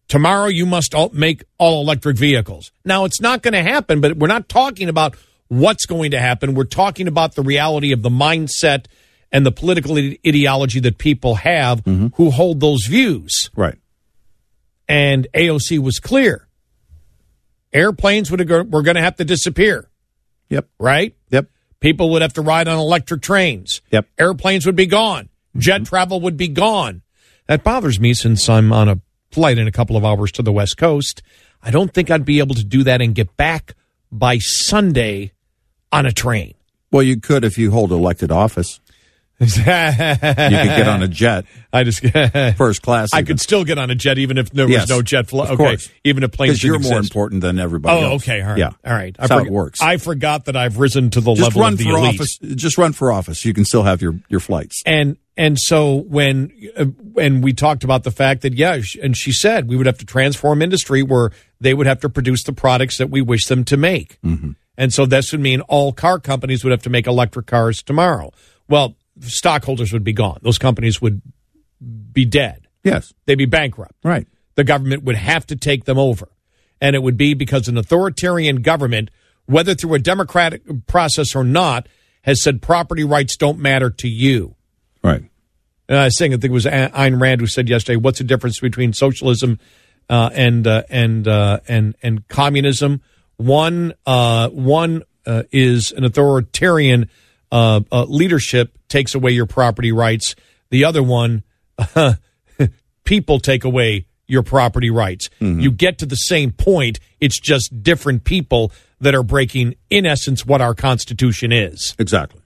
[0.10, 2.72] Tomorrow you must all make all electric vehicles.
[2.84, 5.15] Now it's not going to happen, but we're not talking about
[5.48, 6.56] what's going to happen.
[6.56, 8.88] We're talking about the reality of the mindset
[9.32, 12.08] and the political ideology that people have mm-hmm.
[12.15, 13.52] who hold those views.
[13.56, 13.78] Right.
[14.88, 16.48] And AOC was clear.
[17.72, 19.88] Airplanes would have, were going to have to disappear.
[20.50, 20.67] Yep.
[20.80, 21.15] Right?
[21.30, 21.50] Yep.
[21.80, 23.82] People would have to ride on electric trains.
[23.91, 24.08] Yep.
[24.17, 25.30] Airplanes would be gone.
[25.56, 25.84] Jet mm-hmm.
[25.84, 27.04] travel would be gone.
[27.45, 29.00] That bothers me since I'm on a
[29.32, 31.22] flight in a couple of hours to the West Coast.
[31.62, 33.76] I don't think I'd be able to do that and get back
[34.12, 35.32] by Sunday
[35.92, 36.54] on a train.
[36.92, 38.80] Well, you could if you hold elected office.
[39.39, 41.45] You could get on a jet.
[41.73, 42.02] I just
[42.58, 43.13] first class.
[43.13, 45.45] I could still get on a jet even if there was yes, no jet flow.
[45.45, 45.89] Okay, course.
[46.04, 46.54] even if planes.
[46.54, 46.91] Because you're exist.
[46.91, 47.97] more important than everybody.
[47.97, 48.23] Oh, else.
[48.23, 49.15] okay, all right, yeah, all right.
[49.17, 49.82] That's I how it works.
[49.82, 52.15] I forgot that I've risen to the just level run of the for elite.
[52.15, 52.38] office.
[52.39, 53.45] Just run for office.
[53.45, 54.82] You can still have your your flights.
[54.86, 56.86] And and so when uh,
[57.17, 60.06] and we talked about the fact that yeah, and she said we would have to
[60.06, 63.78] transform industry where they would have to produce the products that we wish them to
[63.78, 64.19] make.
[64.21, 64.52] Mm-hmm.
[64.78, 68.32] And so this would mean all car companies would have to make electric cars tomorrow.
[68.69, 70.39] Well, stockholders would be gone.
[70.41, 71.21] Those companies would
[72.12, 72.67] be dead.
[72.84, 73.13] Yes.
[73.25, 73.95] They'd be bankrupt.
[74.03, 74.27] Right.
[74.55, 76.29] The government would have to take them over.
[76.82, 79.12] And it would be because an authoritarian government,
[79.45, 81.88] whether through a democratic process or not,
[82.23, 84.55] has said property rights don't matter to you.
[85.03, 85.23] Right.
[85.88, 88.23] And I was saying, I think it was Ayn Rand who said yesterday, "What's the
[88.23, 89.60] difference between socialism
[90.08, 93.01] uh, and uh, and uh, and and communism?
[93.38, 97.10] One uh, one uh, is an authoritarian
[97.51, 100.36] uh, leadership takes away your property rights.
[100.69, 101.43] The other one,
[103.04, 105.30] people take away your property rights.
[105.41, 105.62] Mm-hmm.
[105.62, 106.99] You get to the same point.
[107.19, 111.95] It's just different people that are breaking, in essence, what our Constitution is.
[111.97, 112.41] Exactly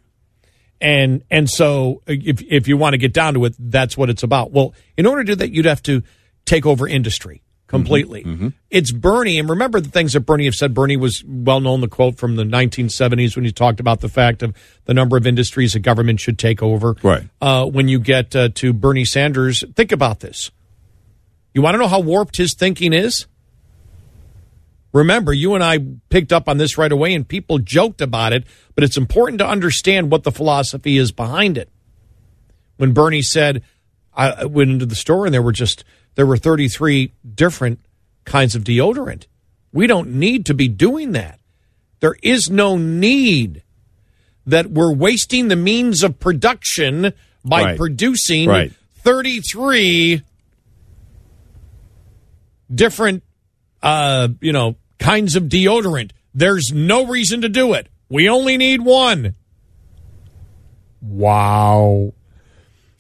[0.84, 4.22] and and so if if you want to get down to it, that's what it's
[4.22, 4.52] about.
[4.52, 6.04] Well, in order to do that, you'd have to
[6.46, 7.42] take over industry
[7.74, 8.22] completely.
[8.22, 8.48] Mm-hmm, mm-hmm.
[8.70, 10.74] It's Bernie, and remember the things that Bernie have said.
[10.74, 11.82] Bernie was well known.
[11.82, 14.56] The quote from the 1970s when he talked about the fact of
[14.86, 16.96] the number of industries the government should take over.
[17.04, 17.28] Right.
[17.42, 20.52] Uh, when you get uh, to Bernie Sanders, think about this.
[21.54, 23.28] You want to know how warped his thinking is?
[24.92, 28.46] Remember, you and I picked up on this right away, and people joked about it,
[28.76, 31.70] but it's important to understand what the philosophy is behind it.
[32.78, 33.64] When Bernie said,
[34.16, 35.84] I went into the store and there were just
[36.16, 37.80] there were 33 different
[38.26, 39.26] kinds of deodorant.
[39.72, 41.40] We don't need to be doing that.
[42.00, 43.64] There is no need
[44.46, 47.14] that we're wasting the means of production
[47.46, 47.78] by right.
[47.78, 48.74] producing right.
[48.98, 50.22] 33
[52.74, 53.24] different
[53.84, 56.12] uh, you know, kinds of deodorant.
[56.34, 57.90] There's no reason to do it.
[58.10, 59.36] We only need one.
[61.02, 62.14] Wow.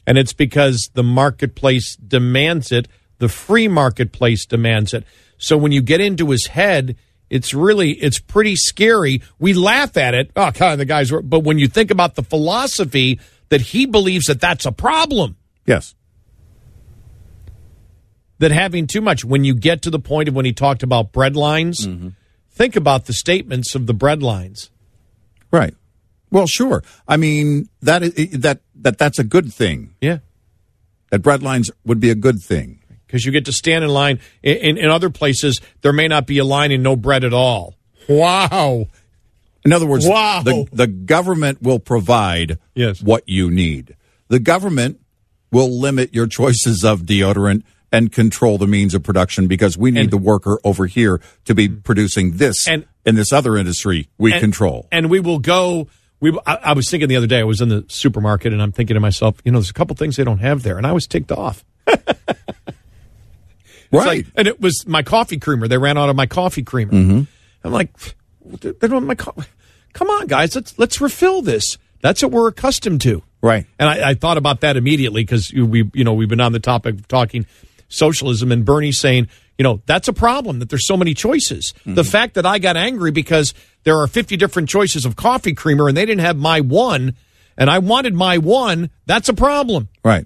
[0.05, 2.89] And it's because the marketplace demands it,
[3.23, 5.05] the free marketplace demands it.
[5.37, 6.97] So when you get into his head,
[7.29, 9.21] it's really it's pretty scary.
[9.39, 10.31] We laugh at it.
[10.35, 14.25] Oh god, the guys were but when you think about the philosophy that he believes
[14.25, 15.37] that that's a problem.
[15.65, 15.95] Yes.
[18.39, 21.13] That having too much when you get to the point of when he talked about
[21.13, 22.09] bread lines, mm-hmm.
[22.51, 24.69] think about the statements of the bread lines.
[25.49, 25.75] Right.
[26.29, 26.83] Well, sure.
[27.07, 29.95] I mean that is, that that that's a good thing.
[30.01, 30.17] Yeah.
[31.09, 32.82] That bread lines would be a good thing
[33.13, 34.19] because you get to stand in line.
[34.41, 37.31] In, in, in other places, there may not be a line and no bread at
[37.31, 37.75] all.
[38.09, 38.87] Wow.
[39.63, 40.41] In other words, Wow.
[40.43, 43.03] the, the government will provide Yes.
[43.03, 43.95] what you need.
[44.29, 44.99] The government
[45.51, 49.99] will limit your choices of deodorant and control the means of production because we need
[50.01, 54.31] And- the worker over here to be producing this And- in this other industry we
[54.31, 54.87] and, control.
[54.91, 55.87] And we will go.
[56.19, 57.41] We, I, I was thinking the other day.
[57.41, 59.95] I was in the supermarket, and I'm thinking to myself, you know, there's a couple
[59.95, 61.63] things they don't have there, and I was ticked off.
[63.99, 64.25] Right.
[64.25, 65.67] like- and it was my coffee creamer.
[65.67, 66.91] They ran out of my coffee creamer.
[66.93, 67.21] Mm-hmm.
[67.63, 67.89] I'm like,
[68.61, 69.15] they don't have my.
[69.15, 69.35] Co-
[69.93, 71.77] Come on, guys, let's let's refill this.
[72.01, 73.23] That's what we're accustomed to.
[73.41, 73.65] right.
[73.79, 76.59] And I, I thought about that immediately because we, you know, we've been on the
[76.59, 77.45] topic of talking
[77.87, 81.73] socialism, and Bernie saying, you know, that's a problem that there's so many choices.
[81.85, 83.53] The fact that I got angry because
[83.83, 87.15] there are 50 different choices of coffee creamer and they didn't have my one,
[87.55, 89.89] and I wanted my one, that's a problem.
[90.03, 90.25] Right.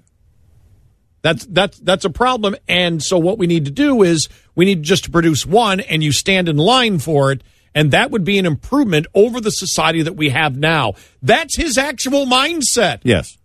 [1.22, 2.56] That's that's that's a problem.
[2.68, 6.02] And so what we need to do is we need just to produce one, and
[6.02, 7.42] you stand in line for it.
[7.74, 10.94] And that would be an improvement over the society that we have now.
[11.22, 13.00] That's his actual mindset.
[13.04, 13.36] Yes.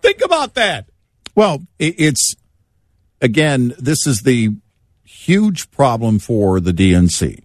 [0.00, 0.88] Think about that.
[1.34, 2.34] Well, it's
[3.20, 4.50] again, this is the
[5.04, 7.42] huge problem for the DNC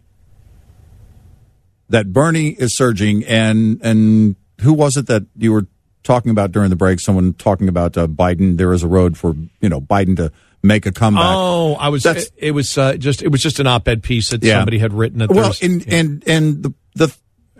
[1.89, 5.68] that Bernie is surging, and and who was it that you were
[6.06, 7.02] talking about during the break?
[7.02, 8.56] Someone talking about uh, Biden.
[8.58, 10.32] There is a road for you know Biden to
[10.63, 11.24] make a comeback.
[11.26, 12.06] Oh, I was.
[12.06, 13.22] It, it was uh, just.
[13.22, 14.60] It was just an op-ed piece that Yeah.
[14.60, 15.20] somebody had written.
[15.20, 17.13] That well, and and and the the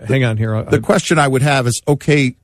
[0.08, 0.64] hang on here.
[0.64, 2.38] the Uh, question I would have is okay.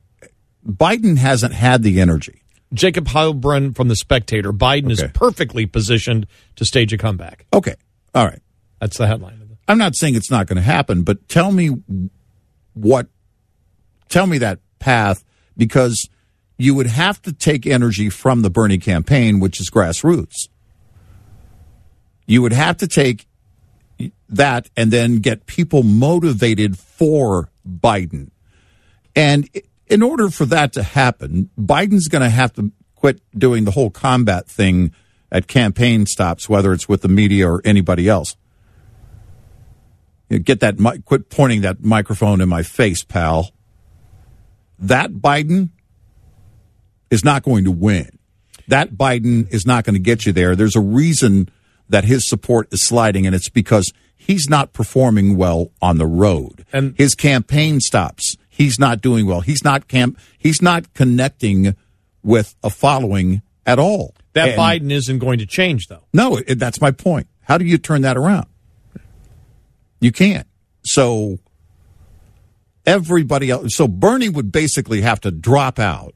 [0.68, 2.44] Biden hasn't had the energy.
[2.74, 4.54] Jacob Heilbrunn from the Spectator.
[4.54, 7.46] Biden is perfectly positioned to stage a comeback.
[7.54, 7.76] Okay,
[8.16, 8.40] all right.
[8.80, 9.58] That's the headline.
[9.68, 11.70] I'm not saying it's not going to happen, but tell me
[12.74, 13.08] what,
[14.10, 15.24] tell me that path
[15.62, 16.10] because
[16.58, 20.50] you would have to take energy from the Bernie campaign, which is grassroots.
[22.26, 23.28] You would have to take
[24.28, 28.32] that and then get people motivated for Biden.
[29.16, 29.48] And
[29.86, 33.92] in order for that to happen, Biden's going to have to quit doing the whole
[33.92, 34.92] combat thing
[35.32, 38.36] at campaign stops, whether it's with the media or anybody else.
[40.28, 43.52] Get that, quit pointing that microphone in my face, pal.
[44.82, 45.70] That Biden
[47.10, 48.18] is not going to win.
[48.68, 50.56] That Biden is not going to get you there.
[50.56, 51.50] There's a reason
[51.90, 56.66] that his support is sliding, and it's because he's not performing well on the road.
[56.72, 58.38] And- his campaign stops.
[58.50, 59.42] He's not doing well.
[59.42, 60.18] He's not camp.
[60.38, 61.76] He's not connecting
[62.24, 64.16] with a following at all.
[64.34, 66.04] That And- Biden isn't going to change, though.
[66.14, 67.28] no, it, that's my point.
[67.42, 68.46] How do you turn that around?
[70.00, 70.48] You can't.
[70.84, 71.40] So
[72.86, 73.76] everybody else.
[73.76, 76.14] So Bernie would basically have to drop out.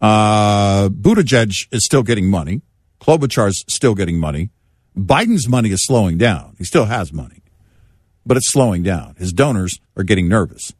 [0.00, 2.62] Uh, Buttigieg is still getting money.
[3.00, 4.50] Klobuchar's still getting money.
[4.96, 6.54] Biden's money is slowing down.
[6.58, 7.42] He still has money,
[8.24, 9.14] but it's slowing down.
[9.18, 10.72] His donors are getting nervous.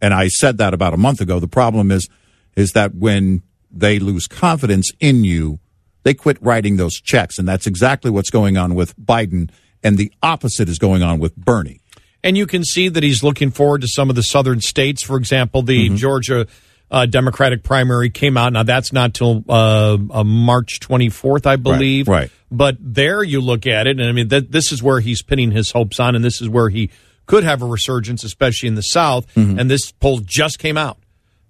[0.00, 1.40] And I said that about a month ago.
[1.40, 2.08] The problem is,
[2.56, 5.58] is that when they lose confidence in you,
[6.02, 7.38] they quit writing those checks.
[7.38, 9.50] And that's exactly what's going on with Biden.
[9.82, 11.80] And the opposite is going on with Bernie.
[12.24, 15.02] And you can see that he's looking forward to some of the southern states.
[15.02, 15.96] For example, the Mm-hmm.
[15.96, 16.46] Georgia
[16.90, 18.52] uh, Democratic primary came out.
[18.52, 22.08] Now, that's not till uh, uh, March 24th, I believe.
[22.08, 22.30] right.
[22.50, 25.50] But there you look at it, and I mean, that, this is where he's pinning
[25.50, 26.90] his hopes on, and this is where he
[27.26, 29.26] could have a resurgence, especially in the South.
[29.34, 29.58] Mm-hmm.
[29.58, 30.98] And this poll just came out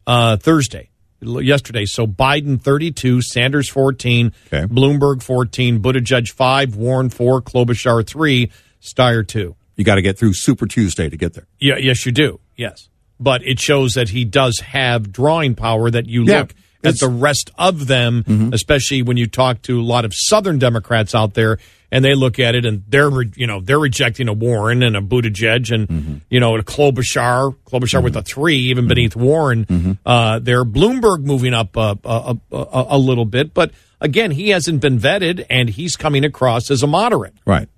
[0.07, 0.89] uh, Thursday,
[1.21, 1.85] yesterday.
[1.85, 4.65] So Biden 32, Sanders 14, Okay.
[4.73, 8.51] Bloomberg 14, Buttigieg 5, Warren 4, Klobuchar 3,
[8.83, 9.55] Steyer 2.
[9.77, 11.47] You got to get through Super Tuesday to get there.
[11.61, 12.41] Yeah, yes, you do.
[12.57, 12.89] Yes,
[13.21, 15.91] but it shows that he does have drawing power.
[15.91, 18.53] That you Yeah, look at the rest of them, mm-hmm.
[18.53, 21.59] especially when you talk to a lot of Southern Democrats out there,
[21.91, 24.97] and they look at it and they're re- you know they're rejecting a Warren and
[24.97, 26.17] a Buttigieg and mm-hmm.
[26.31, 28.27] you know a Klobuchar, Klobuchar with a mm-hmm.
[28.27, 29.67] three, even beneath Warren.
[30.05, 34.81] Uh, they're Bloomberg moving up a, a, a, a little bit, but again, he hasn't
[34.81, 37.35] been vetted, and he's coming across as a moderate.
[37.47, 37.69] Right.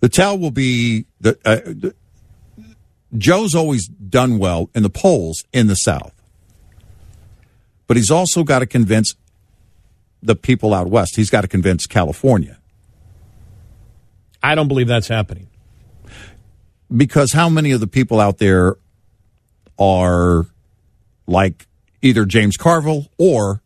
[0.00, 1.94] The tell will be the, uh, the
[3.16, 6.14] Joe's always done well in the polls in the South,
[7.86, 9.14] but he's also got to convince
[10.22, 11.16] the people out west.
[11.16, 12.58] He's got to convince California
[14.42, 15.48] I don't believe that's happening.
[16.94, 18.76] because how many of the people out there
[19.78, 20.46] are
[21.26, 21.66] like
[22.02, 23.62] either James Carville or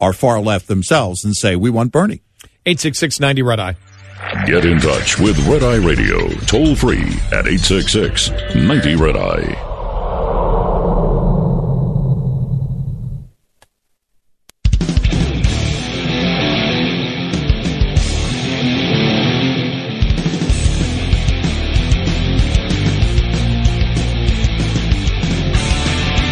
[0.00, 2.22] are far left themselves and say we want Bernie.
[2.64, 3.76] Eight six six ninety red eye.
[4.46, 9.64] Get in touch with Red Eye Radio toll free at 866 90 Red Eye.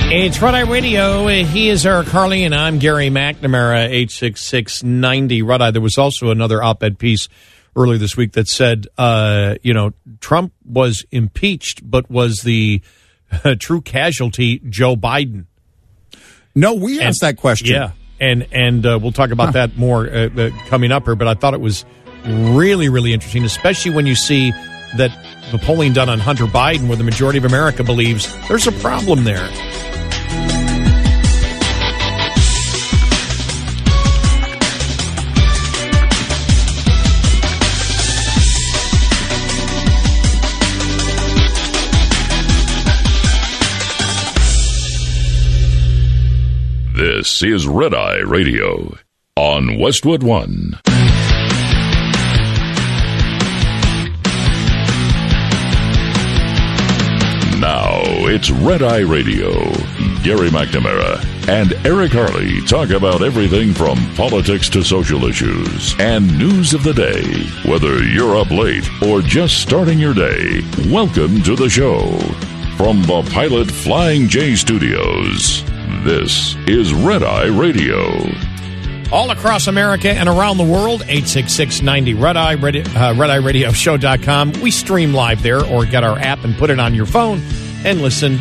[0.08, 1.28] It's Red Eye Radio.
[1.28, 5.70] He is Eric Harley, and I'm Gary McNamara, 86690 Red Eye.
[5.70, 7.28] There was also another op ed piece
[7.76, 12.80] earlier this week that said, uh, you know, Trump was impeached, but was the
[13.44, 15.44] uh, true casualty Joe Biden?
[16.54, 17.68] No, we asked that question.
[17.68, 17.92] Yeah.
[18.18, 19.52] And, and uh, we'll talk about huh.
[19.52, 21.84] that more uh, uh, coming up here, but I thought it was
[22.24, 24.52] really, really interesting, especially when you see
[24.96, 25.10] that
[25.52, 29.24] the polling done on Hunter Biden, where the majority of America believes there's a problem
[29.24, 29.46] there.
[47.26, 48.96] This is Red Eye Radio
[49.34, 50.78] on Westwood One.
[57.58, 57.98] Now
[58.28, 59.50] it's Red Eye Radio.
[60.22, 61.18] Gary McNamara
[61.48, 66.94] and Eric Harley talk about everything from politics to social issues and news of the
[66.94, 67.24] day.
[67.68, 70.62] Whether you're up late or just starting your day,
[70.92, 72.16] welcome to the show.
[72.76, 75.64] From the Pilot Flying J Studios,
[76.06, 78.00] this is Red Eye Radio.
[79.10, 83.72] All across America and around the world, 86690 Red Eye, Radio, uh, Red Eye Radio
[83.72, 84.52] Show.com.
[84.62, 87.40] We stream live there or get our app and put it on your phone
[87.84, 88.38] and listen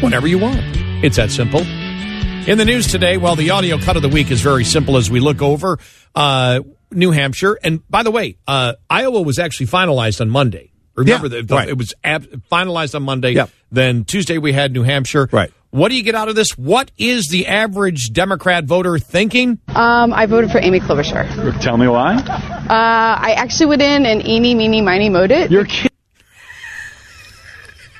[0.00, 0.60] whenever you want.
[1.04, 1.60] It's that simple.
[1.60, 5.08] In the news today, well, the audio cut of the week is very simple as
[5.08, 5.78] we look over
[6.16, 6.60] uh,
[6.90, 7.56] New Hampshire.
[7.62, 10.72] And by the way, uh, Iowa was actually finalized on Monday.
[10.96, 11.68] Remember, yeah, the, right.
[11.68, 13.32] it was ab- finalized on Monday.
[13.32, 13.50] Yep.
[13.70, 15.28] Then Tuesday we had New Hampshire.
[15.30, 15.52] Right.
[15.74, 16.56] What do you get out of this?
[16.56, 19.58] What is the average Democrat voter thinking?
[19.74, 21.60] Um, I voted for Amy Klobuchar.
[21.60, 22.14] Tell me why.
[22.14, 25.50] Uh, I actually went in and eeny, meeny, miny, mowed it.
[25.50, 25.90] You're kidding.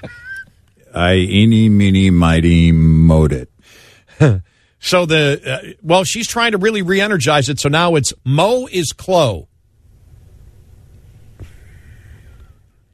[0.95, 3.51] I eeny, meeny, mighty, mowed it.
[4.79, 7.59] so the uh, well, she's trying to really re-energize it.
[7.59, 9.49] So now it's Mo is Clo.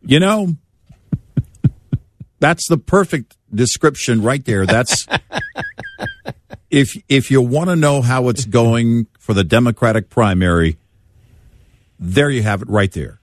[0.00, 0.54] You know,
[2.40, 4.66] that's the perfect description right there.
[4.66, 5.06] That's
[6.70, 10.78] if if you want to know how it's going for the Democratic primary,
[11.98, 13.20] there you have it right there.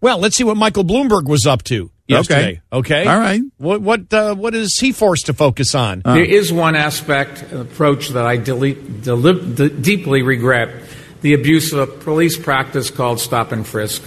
[0.00, 2.62] Well, let's see what Michael Bloomberg was up to yesterday.
[2.72, 3.02] Okay.
[3.02, 3.10] okay?
[3.10, 3.42] All right.
[3.58, 6.02] What what uh, what is he forced to focus on?
[6.04, 10.84] Uh, there is one aspect, an approach that I delete, delib, de- deeply regret:
[11.20, 14.02] the abuse of a police practice called stop and frisk.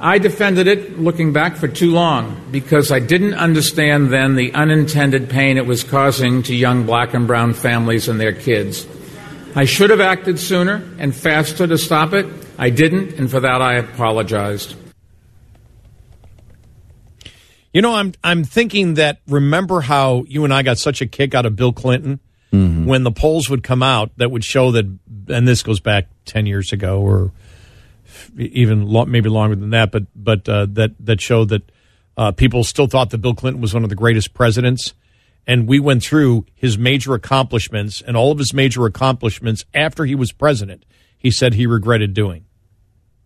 [0.00, 5.30] I defended it looking back for too long because I didn't understand then the unintended
[5.30, 8.86] pain it was causing to young black and brown families and their kids.
[9.54, 12.26] I should have acted sooner and faster to stop it.
[12.58, 14.74] I didn't, and for that I apologized.
[17.72, 21.34] You know, I'm I'm thinking that remember how you and I got such a kick
[21.34, 22.20] out of Bill Clinton
[22.52, 22.84] mm-hmm.
[22.86, 24.86] when the polls would come out that would show that,
[25.28, 27.32] and this goes back ten years ago or
[28.36, 31.70] even lo- maybe longer than that, but but uh, that that showed that
[32.16, 34.94] uh, people still thought that Bill Clinton was one of the greatest presidents.
[35.46, 40.14] And we went through his major accomplishments and all of his major accomplishments after he
[40.14, 40.86] was president.
[41.18, 42.46] He said he regretted doing,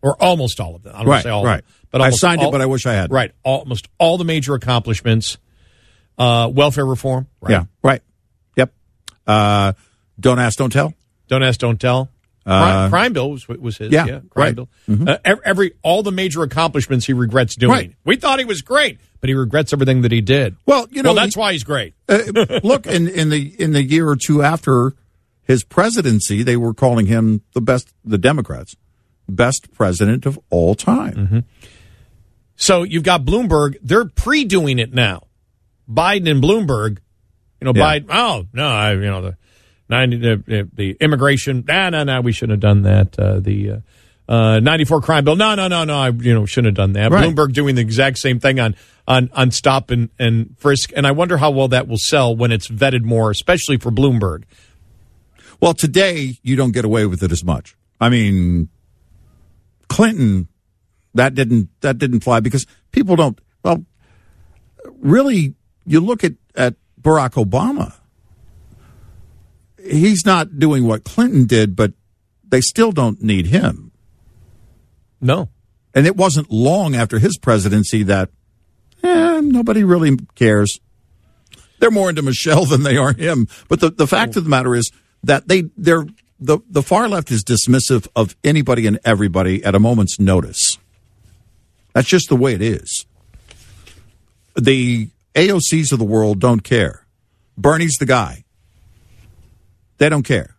[0.03, 0.95] or almost all of them.
[0.97, 1.63] I don't right, say all, right.
[1.91, 3.13] but I signed all, it, but I wish I had.
[3.13, 5.39] Right, almost all the major accomplishments.
[6.17, 7.29] Uh, welfare reform.
[7.41, 7.53] Right?
[7.53, 8.03] Yeah, right.
[8.57, 8.73] Yep.
[9.25, 9.75] Uh,
[10.19, 10.95] don't ask, don't tell.
[11.29, 12.09] Don't ask, don't tell.
[12.51, 13.93] Uh, crime, bill was, was his.
[13.93, 14.55] Yeah, yeah crime right.
[14.57, 14.69] bill.
[14.89, 15.09] Mm-hmm.
[15.09, 17.73] Uh, every all the major accomplishments he regrets doing.
[17.73, 17.95] Right.
[18.05, 20.57] We thought he was great, but he regrets everything that he did.
[20.67, 21.95] Well, you know, well, that's he, why he's great.
[22.09, 22.21] uh,
[22.65, 24.95] look, in in the in the year or two after
[25.43, 27.93] his presidency, they were calling him the best.
[28.05, 28.77] The Democrats,
[29.29, 31.15] best president of all time.
[31.15, 31.39] Mm-hmm.
[32.57, 33.77] So you've got Bloomberg.
[33.83, 35.29] They're pre-doing it now.
[35.89, 36.99] Biden and Bloomberg.
[37.61, 37.99] You know, Yeah.
[37.99, 38.07] Biden.
[38.11, 39.37] Oh no, I you know the.
[39.89, 43.19] 90, the, the immigration, nah, no, no, we shouldn't have done that.
[43.19, 43.79] Uh, the uh,
[44.29, 47.11] uh, 94 crime bill, no, no, no, no, I you know shouldn't have done that.
[47.11, 47.25] Right.
[47.25, 48.77] Bloomberg doing the exact same thing on
[49.07, 52.53] on on stop and, and frisk, and I wonder how well that will sell when
[52.53, 54.45] it's vetted more, especially for Bloomberg.
[55.61, 57.75] Well, today you don't get away with it as much.
[58.01, 58.69] I mean,
[59.89, 60.49] Clinton,
[61.15, 63.41] that didn't that didn't fly because people don't.
[63.65, 63.85] Well,
[65.01, 65.55] really,
[65.87, 67.95] you look at at Barack Obama.
[69.91, 71.93] He's not doing what Clinton did, but
[72.47, 73.93] they still don't need him.
[75.21, 75.49] No,
[75.95, 78.31] And it wasn't long after his presidency that
[79.03, 80.79] eh, nobody really cares.
[81.81, 83.49] They're more into Michelle than they are him.
[83.69, 84.91] But the, the fact of the matter is
[85.25, 86.07] that they they're
[86.41, 90.79] the, the far left is dismissive of anybody and everybody at a moment's notice.
[91.95, 93.07] That's just the way it is.
[94.55, 97.07] The AOCs of the world don't care.
[97.57, 98.45] Bernie's the guy.
[99.99, 100.57] They don't care.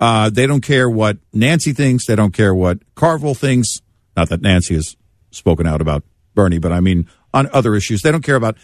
[0.00, 2.06] Uh, they don't care what Nancy thinks.
[2.06, 3.80] They don't care what Carville thinks.
[4.16, 4.96] Not that Nancy has
[5.30, 8.02] spoken out about Bernie, but I mean on other issues.
[8.02, 8.56] They don't care about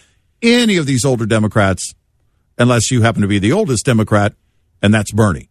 [0.43, 1.95] any of these older Democrats
[2.59, 4.35] unless you happen to be the oldest Democrat,
[4.83, 5.49] and that's Bernie.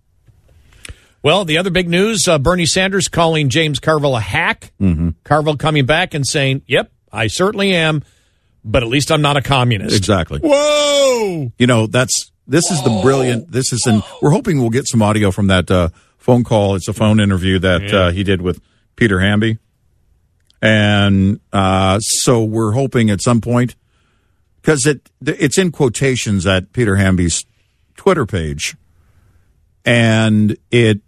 [1.21, 4.73] Well, the other big news uh, Bernie Sanders calling James Carville a hack.
[4.81, 5.09] Mm-hmm.
[5.23, 8.03] Carville coming back and saying, Yep, I certainly am,
[8.65, 9.95] but at least I'm not a communist.
[9.95, 10.39] Exactly.
[10.43, 11.51] Whoa!
[11.57, 13.51] You know, that's this is the brilliant.
[13.51, 16.75] This is, and we're hoping we'll get some audio from that uh, phone call.
[16.75, 17.95] It's a phone interview that Yeah.
[17.99, 18.61] uh, he did with
[18.95, 19.57] Peter Hamby,
[20.61, 23.75] and uh, so we're hoping at some point
[24.61, 27.45] because it it's in quotations at Peter Hamby's
[27.95, 28.75] Twitter page,
[29.85, 31.01] and it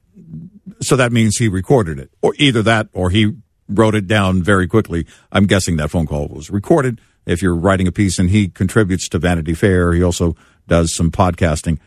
[0.82, 3.34] so that means he recorded it, or either that or he
[3.70, 5.06] wrote it down very quickly.
[5.32, 7.00] I'm guessing that phone call was recorded.
[7.26, 10.36] If you're writing a piece, and he contributes to Vanity Fair, he also
[10.68, 11.80] does some podcasting.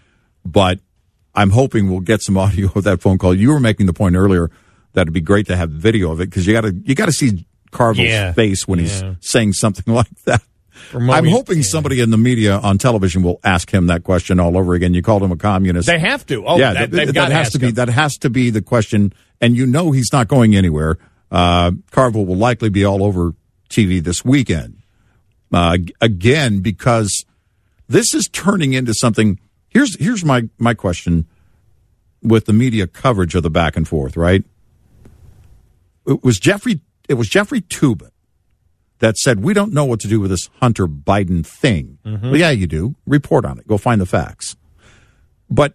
[0.45, 0.81] But
[1.35, 3.35] I'm hoping we'll get some audio of that phone call.
[3.35, 4.51] You were making the point earlier
[4.95, 7.07] that it'd be great to have video of it because you got to you got
[7.07, 8.33] to see Carville's Yeah.
[8.33, 10.43] face when he's saying something like that.
[10.91, 14.57] From I'm hoping somebody in the media on television will ask him that question all
[14.57, 14.95] over again.
[14.95, 15.87] You called him a communist.
[15.89, 16.47] They have to.
[16.47, 17.74] Oh, yeah, that, that, has to be him.
[17.74, 20.97] that has to be the question, and you know he's not going anywhere.
[21.33, 23.35] Uh, Carville will likely be all over
[23.68, 24.79] TV this weekend
[25.53, 27.24] uh, again because
[27.89, 29.39] this is turning into something.
[29.68, 31.26] Here's here's my my question
[32.22, 34.16] with the media coverage of the back and forth.
[34.16, 34.45] Right,
[36.07, 36.80] it was Jeffrey.
[37.09, 38.11] It was Jeffrey Toobin
[38.99, 41.99] that said we don't know what to do with this Hunter Biden thing.
[42.05, 42.26] Mm-hmm.
[42.26, 42.97] Well, yeah, you do.
[43.07, 43.66] Report on it.
[43.66, 44.57] Go find the facts.
[45.51, 45.74] But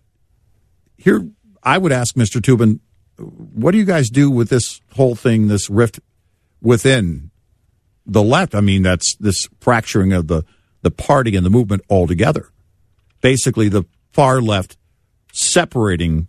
[0.98, 1.28] here,
[1.64, 2.42] I would ask Mr.
[2.42, 2.80] Toobin,
[3.18, 6.00] what do you guys do with this whole thing, this rift
[6.62, 7.32] within
[8.06, 8.56] the left?
[8.56, 10.44] I mean, that's this fracturing of the,
[10.84, 12.52] the party and the movement altogether.
[13.22, 14.78] Basically, the far left
[15.34, 16.28] separating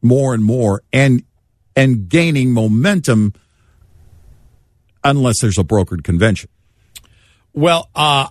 [0.00, 1.24] more and more and
[1.74, 3.32] and gaining momentum
[5.02, 6.48] unless there's a brokered convention.
[7.52, 8.28] Well, uh,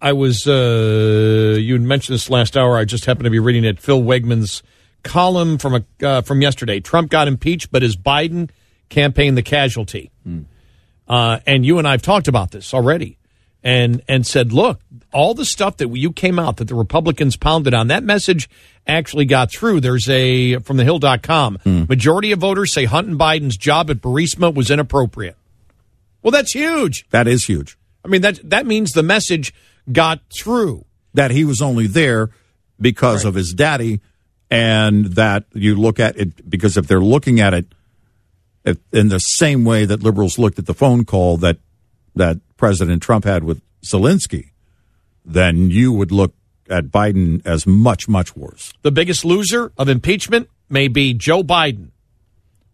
[0.00, 2.76] I was, uh, you mentioned this last hour.
[2.76, 3.80] I just happened to be reading it.
[3.80, 4.62] Phil Wegmann's
[5.02, 6.80] column from a, uh, from yesterday.
[6.80, 8.50] Trump got impeached, but his Biden
[8.88, 10.10] campaign the casualty.
[11.08, 13.18] Uh, and you and I have talked about this already
[13.66, 14.80] and, and said, look,
[15.12, 18.48] all the stuff that you came out that the Republicans pounded on, that message
[18.86, 19.80] actually got through.
[19.80, 21.82] There's a, from the hill.com, hmm.
[21.88, 25.36] majority of voters say Hunter Biden's job at Burisma was inappropriate.
[26.22, 27.06] Well, that's huge.
[27.10, 27.76] That is huge.
[28.04, 29.52] I mean that that means the message
[29.90, 30.84] got through.
[31.14, 32.30] that he was only there
[32.80, 34.00] because of his daddy,
[34.48, 37.66] and that you look at it because if they're looking at it
[38.92, 41.58] in the same way that liberals looked at the phone call that
[42.16, 44.50] that President Trump had with Zelensky,
[45.24, 46.34] then you would look
[46.68, 48.72] at Biden as much much worse.
[48.82, 51.90] The biggest loser of impeachment may be Joe Biden,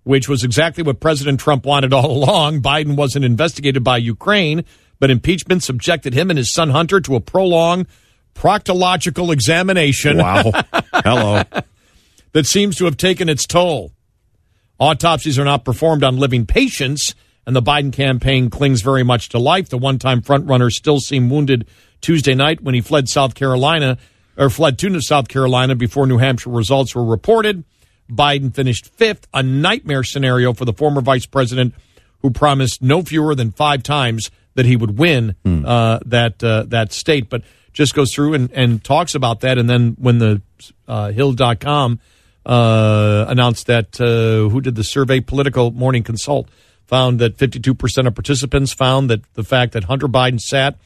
[0.05, 2.63] which was exactly what President Trump wanted all along.
[2.63, 4.65] Biden wasn't investigated by Ukraine,
[4.99, 7.87] but impeachment subjected him and his son Hunter to a prolonged
[8.35, 10.53] proctological examination Wow,
[10.95, 11.43] hello.
[12.33, 13.93] that seems to have taken its toll.
[14.79, 17.15] Autopsies are not performed on living patients,
[17.47, 19.69] and the Biden campaign clings very much to life.
[19.69, 21.67] The one time frontrunner still seemed wounded
[22.01, 23.99] Tuesday night when he fled South Carolina,
[24.37, 27.65] or fled to South Carolina before New Hampshire results were reported.
[28.11, 31.75] Biden finished fifth, a nightmare scenario for the former vice president
[32.21, 35.35] who promised no fewer than five times that he would win
[35.65, 37.29] uh, that uh, that state.
[37.29, 39.59] But just goes through and, and talks about that.
[39.59, 40.43] And then when the
[40.87, 42.01] uh, Hill.com
[42.45, 46.49] uh, announced that uh, who did the survey, Politico Morning Consult,
[46.93, 50.77] found that 52% of participants found that the fact that Hunter Biden sat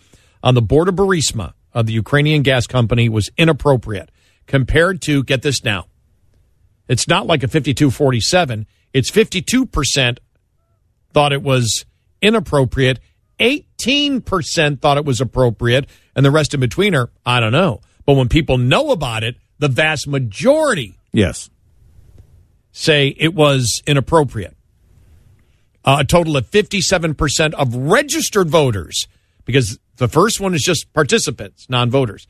[0.41, 4.13] on the board of Burisma, of the Ukrainian gas company, was inappropriate
[4.47, 5.87] compared to, get this now,
[6.87, 8.69] it's not like a 52 47.
[8.93, 10.19] It's 52%
[11.13, 11.85] thought it was
[12.23, 13.01] inappropriate,
[13.41, 17.81] 18% thought it was appropriate, and the rest in between are, I don't know.
[18.07, 21.51] But when people know about it, the vast majority Yes,
[22.71, 24.56] say it was inappropriate.
[25.87, 29.07] Uh, a total of 57% of registered voters,
[29.45, 32.27] because the first one is just participants, non voters.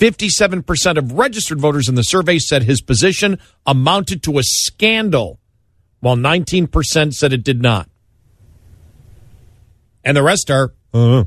[0.00, 5.38] 57% of registered voters in the survey said his position amounted to a scandal,
[6.00, 7.88] while 19% said it did not.
[10.02, 11.24] And the rest are, uh,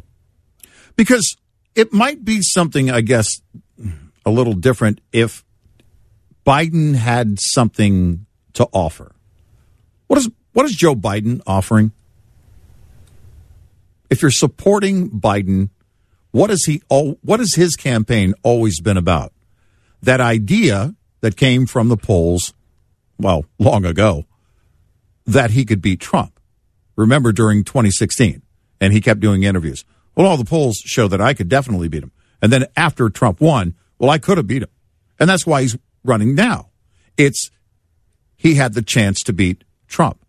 [0.98, 1.38] because
[1.74, 3.42] it might be something, I guess,
[4.26, 5.46] a little different if
[6.46, 9.16] Biden had something to offer.
[10.08, 11.92] What is what is Joe Biden offering?
[14.10, 15.70] If you're supporting Biden,
[16.32, 16.82] What is he?
[16.90, 19.32] What has his campaign always been about?
[20.02, 22.54] That idea that came from the polls,
[23.18, 24.26] well, long ago,
[25.26, 26.38] that he could beat Trump.
[26.98, 28.42] Remember during 2016,
[28.82, 29.86] and he kept doing interviews.
[30.14, 32.12] Well, all the polls show that I could definitely beat him.
[32.42, 34.70] And then after Trump won, well, I could have beat him,
[35.18, 36.70] and that's why he's running now.
[37.18, 37.50] It's
[38.36, 40.25] he had the chance to beat Trump.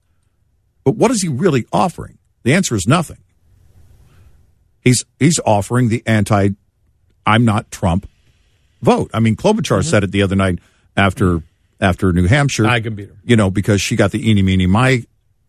[0.87, 2.16] But what is he really offering?
[2.45, 3.18] The answer is nothing.
[4.80, 6.51] He's he's offering the anti
[7.26, 8.09] I'm not Trump
[8.82, 9.11] vote.
[9.12, 10.61] I mean, Klobuchar said it the other night
[10.97, 11.43] after
[11.80, 12.66] after New Hampshire.
[12.66, 13.16] I can beat her.
[13.24, 15.03] You know, because she got the eeny meeny my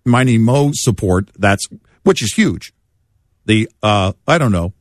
[0.04, 1.30] miny mo support.
[1.38, 1.68] That's
[2.02, 2.74] which is huge.
[3.46, 4.74] The uh I don't know.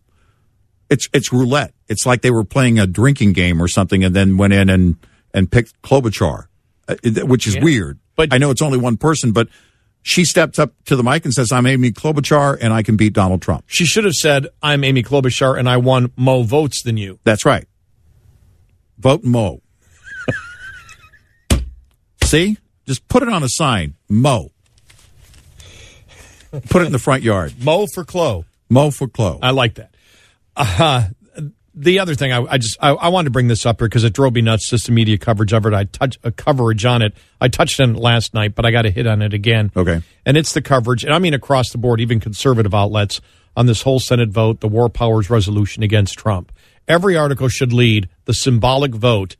[0.88, 1.74] It's it's roulette.
[1.86, 4.96] It's like they were playing a drinking game or something, and then went in and
[5.34, 6.46] and picked Klobuchar,
[6.88, 6.94] uh,
[7.26, 7.98] which is weird.
[8.16, 9.48] But- I know it's only one person, but
[10.06, 13.12] she steps up to the mic and says, "I'm Amy Klobuchar, and I can beat
[13.12, 16.96] Donald Trump." She should have said, I'm Amy Klobuchar and I won more votes than
[16.96, 17.18] you.
[17.24, 17.66] That's right.
[18.98, 19.62] Vote Mo.
[22.24, 22.56] See?
[22.86, 23.96] Just put it on a sign.
[24.08, 24.52] Mo.
[26.70, 27.54] Put it in the front yard.
[27.60, 28.44] Mo for Clo.
[28.70, 29.40] Mo for Chloe.
[29.42, 29.92] I like that.
[30.56, 31.08] Uh,
[31.76, 34.02] the other thing I, I just I, I wanted to bring this up here because
[34.02, 34.70] it drove me nuts.
[34.70, 35.74] Just the media coverage of it.
[35.74, 37.14] I touch a coverage on it.
[37.40, 39.70] I touched on it last night, but I got to hit on it again.
[39.76, 40.00] Okay.
[40.24, 43.20] and it's the coverage, and I mean across the board, even conservative outlets
[43.56, 46.50] on this whole Senate vote, the war powers resolution against Trump.
[46.88, 49.36] Every article should lead the symbolic vote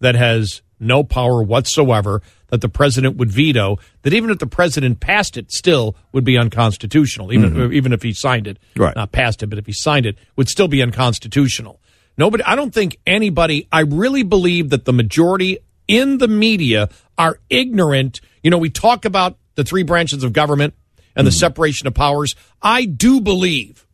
[0.00, 5.00] that has no power whatsoever that the president would veto that even if the president
[5.00, 7.32] passed it still would be unconstitutional.
[7.32, 7.72] Even mm-hmm.
[7.72, 8.58] even if he signed it.
[8.76, 8.94] Right.
[8.96, 11.80] not passed it but if he signed it would still be unconstitutional.
[12.16, 17.38] Nobody i don't think anybody i really believe that the majority in the media are
[17.48, 18.20] ignorant.
[18.42, 20.74] You know we talk about the three branches of government
[21.16, 21.38] and the mm-hmm.
[21.38, 22.34] separation of powers.
[22.62, 23.86] I do believe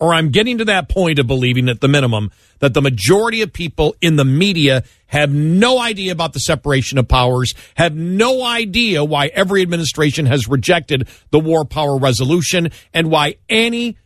[0.00, 2.30] or I'm getting to that point of believing at the minimum
[2.60, 7.08] that the majority of people in the media have no idea about the separation of
[7.08, 13.36] powers, have no idea why every administration has rejected the war power resolution, and why
[13.48, 13.96] any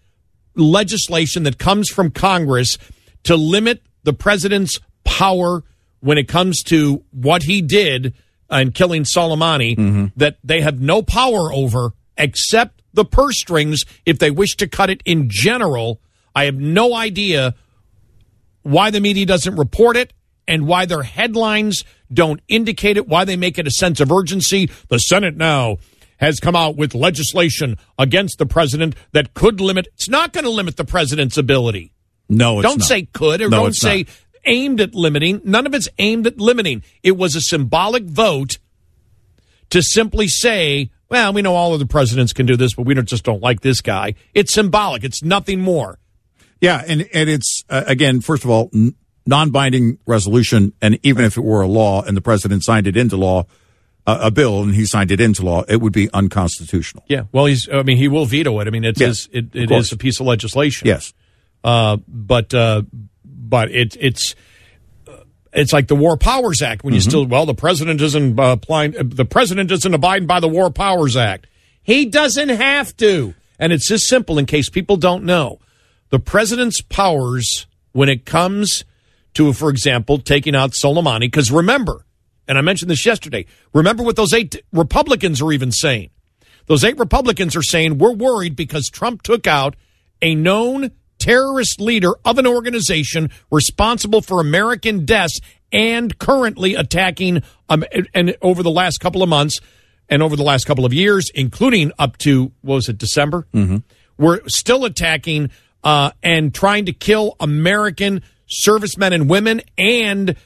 [0.55, 2.79] legislation that comes from Congress
[3.25, 5.65] to limit the president's power
[6.01, 8.15] when it comes to what he did
[8.51, 10.07] in killing Soleimani, mm-hmm.
[10.17, 14.91] that they have no power over except the purse strings if they wish to cut
[14.91, 16.01] it in general.
[16.35, 17.55] I have no idea
[18.63, 20.13] why the media doesn't report it
[20.49, 24.71] and why their headlines don't indicate it, why they make it a sense of urgency.
[24.89, 25.79] The Senate now
[26.19, 30.51] has come out with legislation against the president that could limit, it's not going to
[30.51, 31.93] limit the president's ability.
[32.29, 32.87] no, it's don't not.
[32.89, 34.09] say could or No, don't say not.
[34.45, 35.41] aimed at limiting.
[35.45, 36.83] None of it's aimed at limiting.
[37.03, 38.59] It was a symbolic vote
[39.71, 42.95] to simply say, well, we know all of the presidents can do this, but we
[42.95, 44.15] don't, just don't like this guy.
[44.35, 45.03] It's symbolic.
[45.05, 45.99] It's nothing more.
[46.61, 48.95] Yeah, and and it's uh, again, first of all, n-
[49.27, 53.17] non-binding resolution, and even if it were a law and the president signed it into
[53.17, 53.45] law,
[54.07, 57.05] uh, a bill, and he signed it into law, it would be unconstitutional.
[57.09, 57.25] Yeah.
[57.31, 57.69] Well, he's.
[57.73, 58.67] I mean, he will veto it.
[58.67, 60.89] I mean, it's Yes, his, it, it is a piece of legislation.
[60.89, 61.13] Yes.
[61.63, 62.83] Uh, but uh,
[63.25, 64.35] but it, it's
[65.53, 68.93] it's like the War Powers Act when you still well the president isn't uh, applying
[68.93, 71.47] the president isn't abiding by the War Powers Act.
[71.83, 74.39] He doesn't have to, and it's this simple.
[74.39, 75.59] In case people don't know,
[76.11, 78.85] the president's powers when it comes
[79.35, 81.21] to, for example, taking out Soleimani.
[81.21, 82.05] Because remember,
[82.49, 83.47] and I mentioned this yesterday.
[83.73, 86.11] Remember what those eight Republicans are even saying.
[86.67, 89.75] Those eight Republicans are saying we're worried because Trump took out
[90.21, 95.41] a known terrorist leader of an organization responsible for American deaths
[95.73, 99.61] and currently attacking um, and over the last couple of months
[100.09, 103.47] and over the last couple of years, including up to what was it December?
[103.55, 103.79] Mm-hmm.
[104.19, 105.51] We're still attacking
[105.83, 108.23] uh, and trying to kill American
[108.53, 110.37] servicemen and women and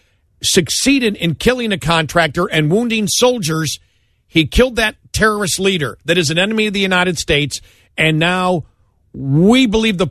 [0.43, 3.79] succeeded in killing a contractor and wounding soldiers.
[4.27, 7.61] He killed that terrorist leader that is an enemy of the United States.
[7.97, 8.65] And now
[9.13, 10.09] we believe the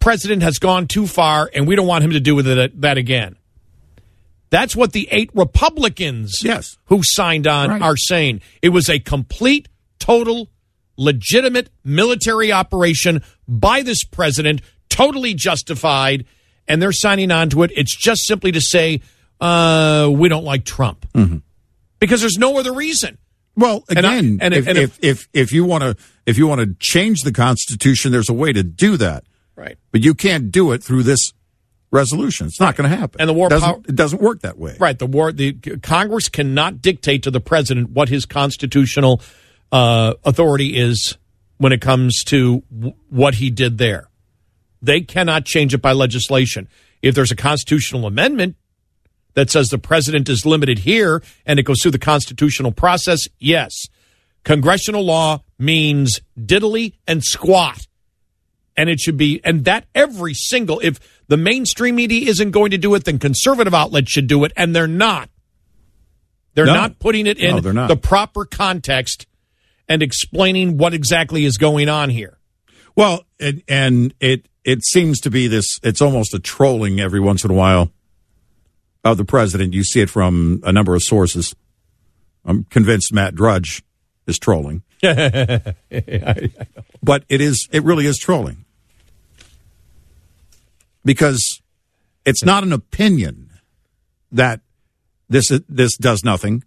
[0.00, 2.98] president has gone too far and we don't want him to do with it, that
[2.98, 3.36] again.
[4.50, 6.76] That's what the eight Republicans Yes.
[6.86, 7.82] who signed on Right.
[7.82, 8.40] are saying.
[8.62, 9.68] It was a complete,
[9.98, 10.50] total,
[10.96, 16.24] legitimate military operation by this president, totally justified,
[16.68, 17.72] and they're signing on to it.
[17.74, 19.00] It's just simply to say,
[19.40, 21.06] uh, we don't like Trump.
[22.00, 23.18] Because there's no other reason.
[23.56, 25.96] Well, And I- again, and if- if, and if, if if you want to
[26.26, 29.24] if you want to change the Constitution, there's a way to do that.
[29.56, 29.76] Right.
[29.90, 31.32] But you can't do it through this
[31.90, 32.46] resolution.
[32.46, 33.20] It's not going to happen.
[33.20, 34.76] And the war doesn't, power- it doesn't work that way.
[34.78, 34.96] Right.
[34.98, 39.20] The war, the Congress cannot dictate to the president what his constitutional
[39.72, 41.16] uh, authority is
[41.56, 44.07] when it comes to w- what he did there.
[44.80, 46.68] They cannot change it by legislation.
[47.02, 48.56] If there's a constitutional amendment
[49.34, 53.86] that says the president is limited here and it goes through the constitutional process, yes.
[54.44, 57.86] Congressional law means diddly and squat.
[58.76, 62.78] And it should be, and that every single, if the mainstream media isn't going to
[62.78, 65.28] do it, then conservative outlets should do it, and they're not.
[66.54, 66.74] They're No.
[66.74, 69.26] not putting it in No, the proper context
[69.88, 72.38] and explaining what exactly is going on here.
[72.94, 75.80] Well, and, and it it seems to be this.
[75.82, 77.90] It's almost a trolling every once in a while
[79.02, 79.72] of the president.
[79.72, 81.54] You see it from a number of sources.
[82.44, 83.82] I'm convinced Matt Drudge
[84.26, 88.66] is trolling, but it is it really is trolling
[91.02, 91.62] because
[92.26, 93.50] it's not an opinion
[94.30, 94.60] that
[95.30, 96.62] this this does nothing.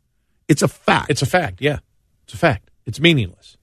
[0.48, 1.12] It's a fact.
[1.12, 1.62] It's a fact.
[1.62, 1.80] Yeah.
[2.24, 2.72] It's a fact.
[2.88, 3.58] It's meaningless.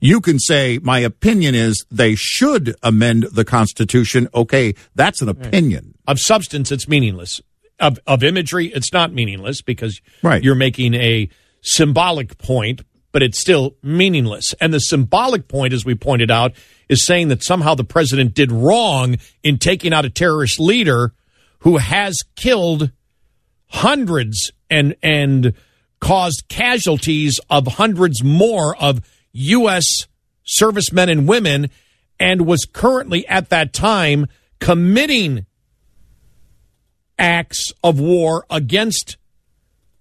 [0.00, 5.94] You can say my opinion is they should amend the constitution okay that's an opinion
[6.06, 7.40] Of substance, it's meaningless.
[7.78, 10.42] Of, of imagery, it's not meaningless because Right.
[10.42, 11.28] you're making a
[11.62, 12.82] symbolic point,
[13.12, 14.54] but it's still meaningless.
[14.60, 16.52] And the symbolic point, as we pointed out,
[16.88, 21.12] is saying that somehow the president did wrong in taking out a terrorist leader
[21.60, 22.90] who has killed
[23.68, 25.52] hundreds and and
[26.00, 29.00] caused casualties of hundreds more of
[29.32, 29.84] U.S.
[30.44, 31.70] servicemen and women,
[32.18, 34.26] and was currently at that time
[34.58, 35.46] committing
[37.18, 39.16] acts of war against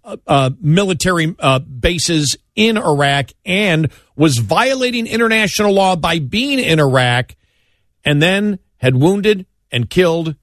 [0.03, 6.79] uh, uh, military uh, bases in Iraq and was violating international law by being in
[6.79, 7.35] Iraq
[8.03, 10.35] and then had wounded and killed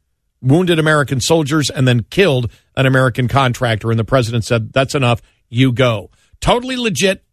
[0.42, 3.90] wounded American soldiers and then killed an American contractor.
[3.90, 5.20] And the president said, That's enough.
[5.48, 6.10] You go.
[6.40, 7.24] Totally legit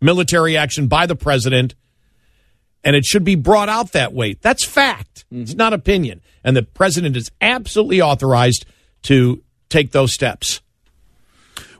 [0.00, 1.74] military action by the president.
[2.84, 4.34] And it should be brought out that way.
[4.34, 5.24] That's fact.
[5.30, 6.22] It's not opinion.
[6.44, 8.64] And the president is absolutely authorized
[9.02, 10.60] to take those steps.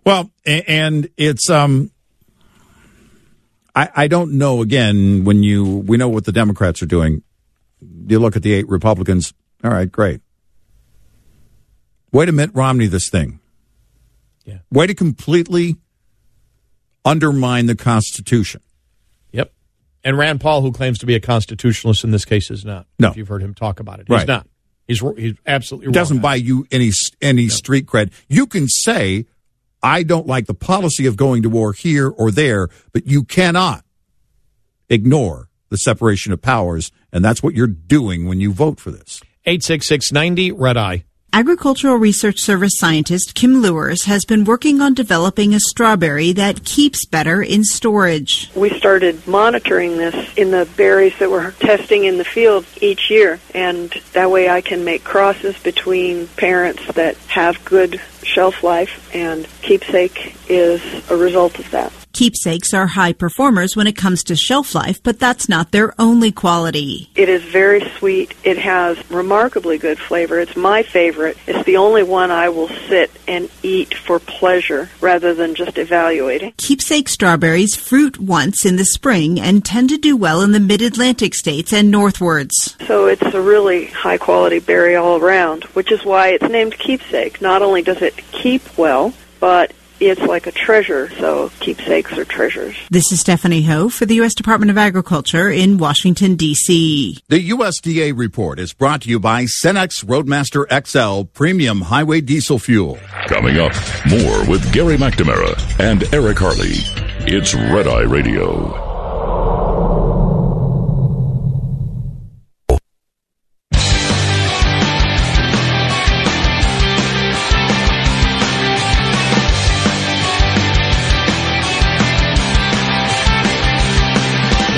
[0.04, 1.90] well and it's um
[3.74, 7.22] I, I don't know again when you we know what the democrats are doing
[7.80, 9.32] you look at the eight republicans
[9.64, 10.20] all right great
[12.12, 13.40] way to mitt romney this thing
[14.44, 14.58] Yeah.
[14.70, 15.76] way to completely
[17.08, 18.60] undermine the constitution
[19.32, 19.52] Yep.
[20.04, 22.86] And Rand Paul, who claims to be a constitutionalist in this case, is not.
[22.98, 23.10] No.
[23.10, 24.28] If you've heard him talk about it, he's Right.
[24.28, 24.46] not.
[24.86, 28.10] He's he's absolutely doesn't buy you any any street cred.
[28.28, 29.26] You can say,
[29.82, 33.84] "I don't like the policy of going to war here or there," but you cannot
[34.88, 39.20] ignore the separation of powers, and that's what you're doing when you vote for this.
[39.44, 41.04] Eight six six ninety red eye.
[41.32, 47.04] Agricultural Research Service scientist Kim Lewers has been working on developing a strawberry that keeps
[47.04, 48.50] better in storage.
[48.56, 53.40] We started monitoring this in the berries that we're testing in the field each year,
[53.54, 59.46] and that way I can make crosses between parents that have good shelf life, and
[59.60, 61.92] keepsake is a result of that.
[62.18, 66.32] Keepsakes are high performers when it comes to shelf life, but that's not their only
[66.32, 67.08] quality.
[67.14, 68.34] It is very sweet.
[68.42, 70.40] It has remarkably good flavor.
[70.40, 71.38] It's my favorite.
[71.46, 76.54] It's the only one I will sit and eat for pleasure rather than just evaluating.
[76.56, 80.82] Keepsake strawberries fruit once in the spring and tend to do well in the mid
[80.82, 82.74] Atlantic states and northwards.
[82.88, 87.40] So it's a really high quality berry all around, which is why it's named keepsake.
[87.40, 92.76] Not only does it keep well, but it's like a treasure, so keepsakes are treasures.
[92.90, 94.34] This is Stephanie Ho for the U.S.
[94.34, 97.18] Department of Agriculture in Washington, D.C.
[97.28, 102.98] The USDA report is brought to you by Cenex Roadmaster XL Premium Highway Diesel Fuel.
[103.26, 103.72] Coming up,
[104.08, 106.76] more with Gary McNamara and Eric Harley.
[107.30, 108.87] It's Red Eye Radio.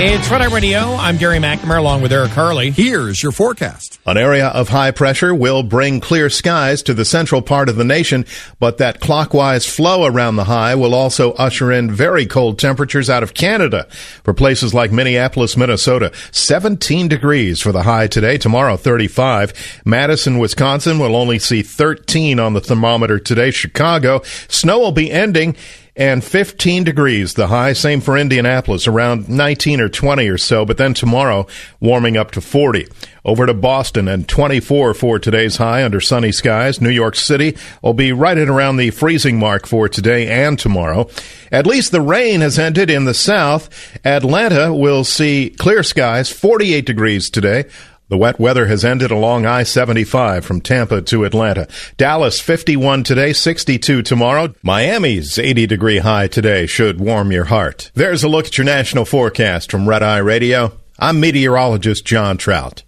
[0.02, 0.94] It's Red Eye Radio.
[0.94, 2.70] I'm Gary McNamara along with Eric Harley.
[2.70, 4.00] Here's your forecast.
[4.06, 7.84] An area of high pressure will bring clear skies to the central part of the
[7.84, 8.24] nation,
[8.58, 13.22] but that clockwise flow around the high will also usher in very cold temperatures out
[13.22, 13.88] of Canada.
[14.24, 19.82] For places like Minneapolis, Minnesota, 17 degrees for the high today, tomorrow 35.
[19.84, 23.50] Madison, Wisconsin will only see 13 on the thermometer today.
[23.50, 25.54] Chicago, snow will be ending
[26.00, 27.74] and 15 degrees the high.
[27.74, 31.46] Same for Indianapolis, around 19 or 20 or so, but then tomorrow
[31.78, 32.88] warming up to 40.
[33.22, 36.80] Over to Boston and 24 for today's high under sunny skies.
[36.80, 41.06] New York City will be right at around the freezing mark for today and tomorrow.
[41.52, 43.68] At least the rain has ended in the south.
[44.02, 47.66] Atlanta will see clear skies, 48 degrees today.
[48.10, 51.68] The wet weather has ended along I 75 from Tampa to Atlanta.
[51.96, 54.52] Dallas 51 today, 62 tomorrow.
[54.64, 57.92] Miami's 80 degree high today should warm your heart.
[57.94, 60.72] There's a look at your national forecast from Red Eye Radio.
[60.98, 62.82] I'm meteorologist John Trout.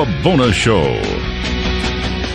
[0.00, 0.98] The Bonus Show.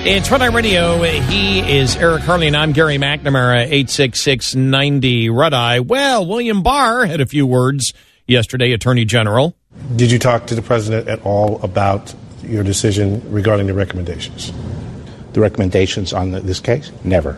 [0.05, 1.01] It's Red Eye Radio.
[1.01, 5.80] He is Eric Harley, and I'm Gary McNamara, 86690 Red Eye.
[5.80, 7.91] Well, William Barr had a few words
[8.28, 9.55] yesterday, Attorney General.
[9.95, 12.13] Did you talk to the president at all about
[12.43, 14.53] your decision regarding the recommendations?
[15.34, 16.91] The recommendations on the, this case?
[17.03, 17.36] Never.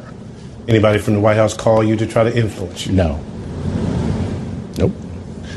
[0.67, 2.91] Anybody from the White House call you to try to influence you?
[2.91, 3.17] No.
[4.77, 4.91] Nope.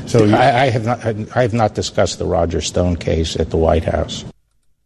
[0.07, 1.05] So I, I have not.
[1.37, 4.25] I have not discussed the Roger Stone case at the White House.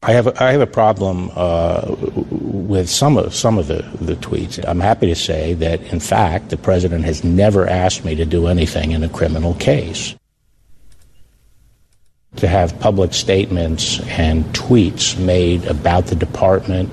[0.07, 0.27] I have.
[0.27, 1.97] A, I have a problem uh,
[2.29, 4.63] with some of some of the, the tweets.
[4.69, 8.47] I'm happy to say that, in fact, the president has never asked me to do
[8.49, 10.15] anything in a criminal case.
[12.37, 16.91] To have public statements and tweets made about the department,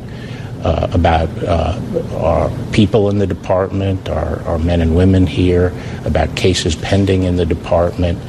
[0.64, 1.78] uh, about uh,
[2.16, 5.74] our people in the department, our, our men and women here,
[6.06, 8.20] about cases pending in the department,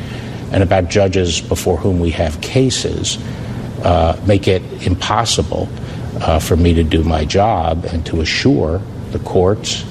[0.50, 3.16] and about judges before whom we have cases,
[3.82, 5.68] uh, make it impossible
[6.20, 8.80] uh, for me to do my job and to assure
[9.10, 9.84] the courts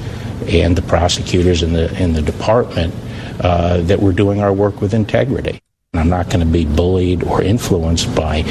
[0.47, 2.93] and the prosecutors in the in the department
[3.41, 5.61] uh, that we're doing our work with integrity.
[5.93, 8.43] I'm not going to be bullied or influenced by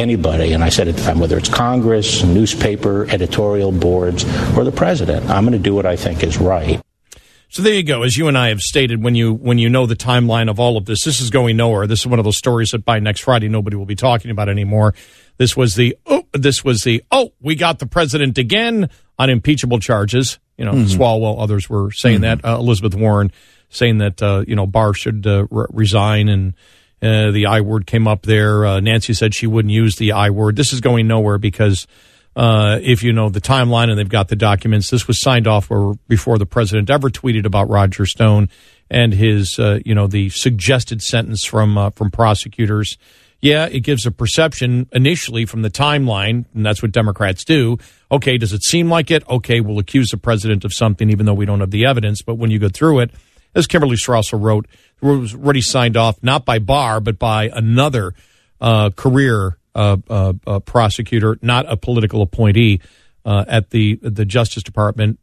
[0.00, 0.54] anybody.
[0.54, 4.24] And I said at the time, whether it's Congress, newspaper, editorial boards,
[4.56, 6.80] or the president, I'm going to do what I think is right.
[7.50, 8.02] So there you go.
[8.02, 10.76] As you and I have stated, when you when you know the timeline of all
[10.76, 11.86] of this, this is going nowhere.
[11.86, 14.48] This is one of those stories that by next Friday nobody will be talking about
[14.50, 14.94] anymore.
[15.38, 19.78] This was the oh, this was the oh, we got the president again on impeachable
[19.78, 20.38] charges.
[20.58, 21.00] You know, Mm-hmm.
[21.00, 22.44] Swalwell, others were saying that.
[22.44, 23.32] Uh, Elizabeth Warren
[23.70, 26.54] saying that uh, you know Barr should uh, re- resign, and
[27.00, 28.66] uh, the I word came up there.
[28.66, 30.56] Uh, Nancy said she wouldn't use the I word.
[30.56, 31.86] This is going nowhere because
[32.38, 35.68] uh, if you know the timeline and they've got the documents, this was signed off
[36.06, 38.48] before the president ever tweeted about Roger Stone
[38.88, 42.96] and his, uh, you know, the suggested sentence from uh, from prosecutors.
[43.40, 47.76] Yeah, it gives a perception initially from the timeline, and that's what Democrats do.
[48.12, 49.28] Okay, does it seem like it?
[49.28, 52.22] Okay, we'll accuse the president of something, even though we don't have the evidence.
[52.22, 53.10] But when you go through it,
[53.56, 54.68] as Kimberly Strassel wrote,
[55.02, 58.14] it was already signed off not by Barr, but by another
[58.60, 59.57] uh, career
[60.64, 62.80] prosecutor, not a political appointee
[63.24, 65.18] uh, at the the Justice Department,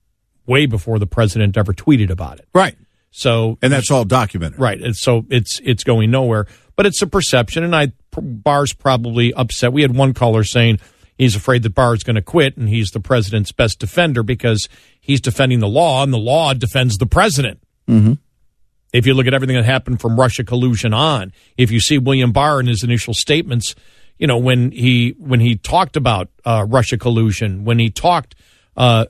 [0.45, 2.47] way before the president ever tweeted about it.
[2.53, 2.77] Right.
[3.11, 4.59] So, And that's all documented.
[4.59, 6.47] right, and so it's it's going nowhere.
[6.75, 9.71] But it's a perception, and I Barr's probably upset.
[9.71, 10.79] We had one caller saying
[11.17, 14.67] he's afraid that Barr's going to quit, and he's the president's best defender because
[14.99, 17.59] he's defending the law, and the law defends the president.
[18.91, 22.31] If you look at everything that happened from Russia collusion on, if you see William
[22.33, 23.75] Barr in his initial statements,
[24.17, 28.35] you know when he when he talked about uh, Russia collusion, when he talked
[28.77, 29.05] uh,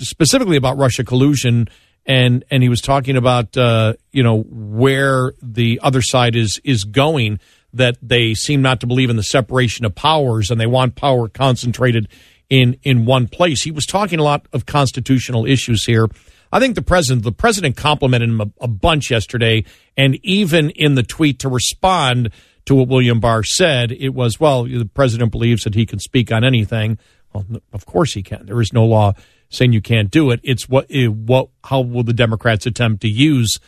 [0.00, 1.68] specifically about Russia collusion,
[2.06, 6.84] and and he was talking about uh, you know where the other side is is
[6.84, 7.38] going,
[7.72, 11.28] that they seem not to believe in the separation of powers, and they want power
[11.28, 12.08] concentrated
[12.48, 13.62] in in one place.
[13.62, 16.08] He was talking a lot of constitutional issues here.
[16.50, 19.64] I think the president the president complimented him a, a bunch yesterday,
[19.96, 22.30] and even in the tweet to respond
[22.68, 26.30] to what William Barr said, it was well the president believes that he can speak
[26.30, 26.98] on anything.
[27.32, 28.44] Well, of course he can.
[28.46, 29.14] There is no law
[29.48, 30.40] saying you can't do it.
[30.42, 33.58] It's what eh, what how will the Democrats attempt to use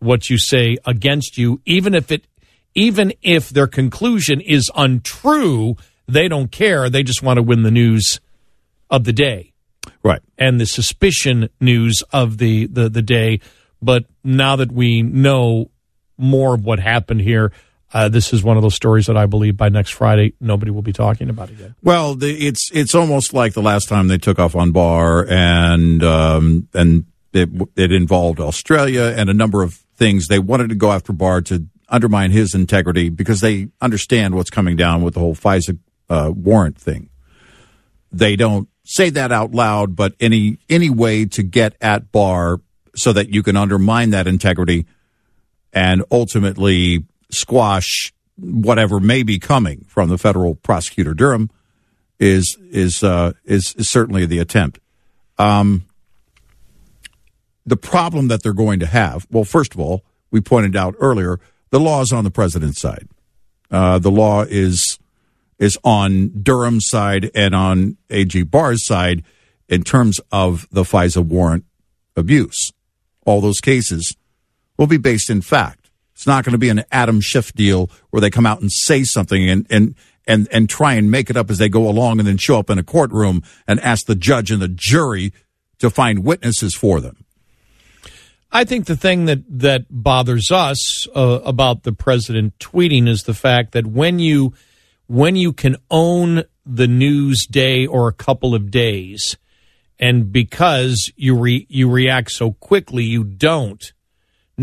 [0.00, 2.26] what you say against you, even if it
[2.74, 5.76] even if their conclusion is untrue,
[6.06, 6.90] they don't care.
[6.90, 8.20] They just want to win the news
[8.90, 9.52] of the day
[10.02, 10.20] Right.
[10.36, 13.40] and the suspicion news of the, the, the day.
[13.80, 15.70] But now that we know
[16.18, 17.52] more of what happened here,
[17.92, 20.82] uh, this is one of those stories that I believe by next Friday nobody will
[20.82, 21.74] be talking about again.
[21.82, 26.02] Well, the, it's it's almost like the last time they took off on Barr, and
[26.02, 30.28] um, and it, it involved Australia and a number of things.
[30.28, 34.76] They wanted to go after Barr to undermine his integrity because they understand what's coming
[34.76, 35.78] down with the whole FISA
[36.08, 37.10] uh, warrant thing.
[38.10, 42.60] They don't say that out loud, but any any way to get at Barr
[42.94, 44.86] so that you can undermine that integrity
[45.72, 51.50] and ultimately squash whatever may be coming from the federal prosecutor Durham
[52.18, 54.78] is is uh, is, is certainly the attempt.
[55.38, 55.86] Um,
[57.64, 61.38] the problem that they're going to have, well, first of all, we pointed out earlier,
[61.70, 63.08] the law is on the president's side.
[63.70, 64.98] Uh, the law is
[65.58, 69.24] is on Durham's side and on AG Barr's side
[69.68, 71.64] in terms of the FISA warrant
[72.16, 72.72] abuse.
[73.24, 74.16] All those cases
[74.76, 75.81] will be based in fact.
[76.22, 79.02] It's not going to be an Adam Schiff deal where they come out and say
[79.02, 82.28] something and, and, and, and try and make it up as they go along and
[82.28, 85.32] then show up in a courtroom and ask the judge and the jury
[85.80, 87.24] to find witnesses for them.
[88.52, 93.34] I think the thing that that bothers us uh, about the president tweeting is the
[93.34, 94.54] fact that when you
[95.08, 99.36] when you can own the news day or a couple of days,
[99.98, 103.92] and because you re, you react so quickly, you don't.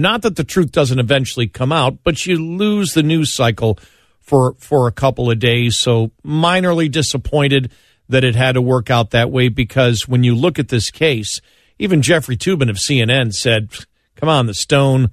[0.01, 3.79] Not that the truth doesn't eventually come out, but you lose the news cycle
[4.19, 5.77] for for a couple of days.
[5.79, 7.71] So minorly disappointed
[8.07, 11.41] that it had to work out that way because when you look at this case
[11.79, 13.69] even Jeffrey Toobin of CNN said,
[14.17, 15.11] "Come on, the Stone,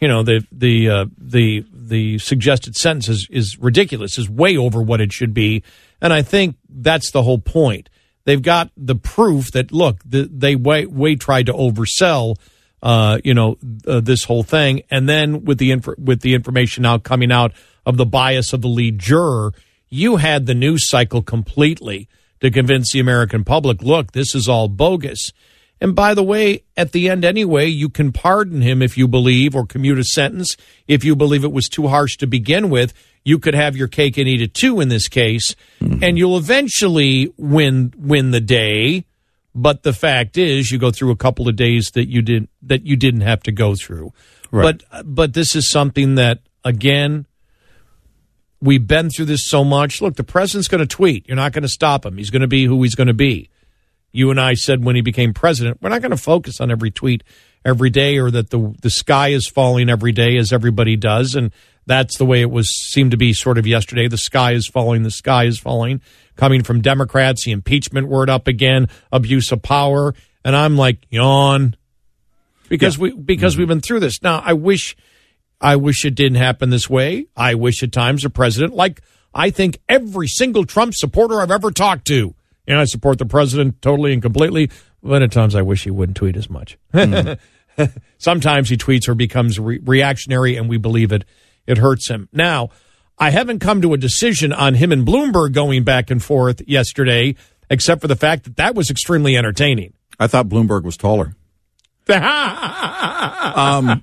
[0.00, 4.82] you know the the uh, the the suggested sentence is, is ridiculous, is way over
[4.82, 5.62] what it should be."
[6.00, 7.88] And I think that's the whole point.
[8.24, 12.36] They've got the proof that look, the, they way, way tried to oversell,
[12.82, 13.56] uh, you know,
[13.86, 17.52] uh, this whole thing, and then with the inf- with the information now coming out
[17.84, 19.52] of the bias of the lead juror,
[19.88, 22.08] you had the news cycle completely
[22.40, 25.32] to convince the American public, look, this is all bogus.
[25.80, 29.54] And by the way, at the end anyway, you can pardon him if you believe
[29.54, 30.56] or commute a sentence.
[30.88, 32.92] If you believe it was too harsh to begin with,
[33.24, 36.02] you could have your cake and eat it too in this case, mm-hmm.
[36.02, 39.04] and you'll eventually win win the day.
[39.60, 42.86] But the fact is, you go through a couple of days that you didn't that
[42.86, 44.12] you didn't have to go through.
[44.50, 44.82] Right.
[44.90, 47.26] But but this is something that again
[48.60, 50.00] we've been through this so much.
[50.00, 51.26] Look, the president's going to tweet.
[51.28, 52.16] You're not going to stop him.
[52.16, 53.50] He's going to be who he's going to be
[54.12, 56.90] you and I said when he became president, we're not going to focus on every
[56.90, 57.22] tweet
[57.64, 61.52] every day or that the the sky is falling every day as everybody does and
[61.88, 65.02] that's the way it was seemed to be sort of yesterday the sky is falling
[65.02, 66.00] the sky is falling
[66.36, 70.14] coming from democrats the impeachment word up again abuse of power
[70.44, 71.74] and i'm like yawn
[72.68, 73.02] because yeah.
[73.02, 73.62] we because mm-hmm.
[73.62, 74.96] we've been through this now i wish
[75.60, 79.00] i wish it didn't happen this way i wish at times the president like
[79.34, 82.34] i think every single trump supporter i've ever talked to
[82.68, 84.70] and I support the president totally and completely.
[85.02, 86.76] But at times I wish he wouldn't tweet as much.
[86.92, 87.84] Mm-hmm.
[88.18, 91.24] Sometimes he tweets or becomes re- reactionary, and we believe it.
[91.68, 92.28] It hurts him.
[92.32, 92.70] Now,
[93.18, 97.36] I haven't come to a decision on him and Bloomberg going back and forth yesterday,
[97.68, 99.92] except for the fact that that was extremely entertaining.
[100.18, 101.34] I thought Bloomberg was taller.
[102.08, 104.02] um,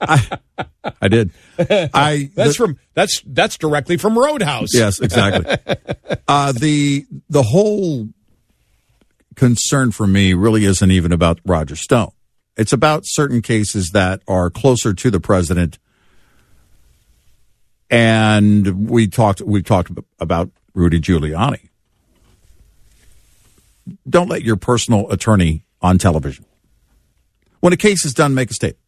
[0.00, 0.38] I,
[1.02, 1.30] I did.
[1.58, 4.70] I that's the, from that's that's directly from Roadhouse.
[4.72, 5.54] Yes, exactly.
[6.28, 8.08] uh, the the whole
[9.36, 12.12] concern for me really isn't even about Roger Stone.
[12.56, 15.78] It's about certain cases that are closer to the president.
[17.92, 21.68] And we talked we talked about Rudy Giuliani.
[24.08, 26.44] Don't let your personal attorney on television
[27.62, 28.84] when a case is done, make a statement.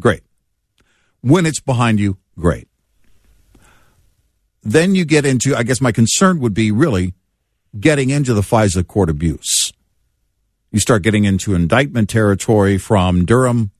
[0.00, 0.22] Great.
[1.20, 2.66] When it's behind you, great.
[4.62, 7.12] Then you get into, I guess my concern would be really
[7.78, 9.74] getting into the FISA court abuse.
[10.72, 13.70] You start getting into indictment territory from Durham.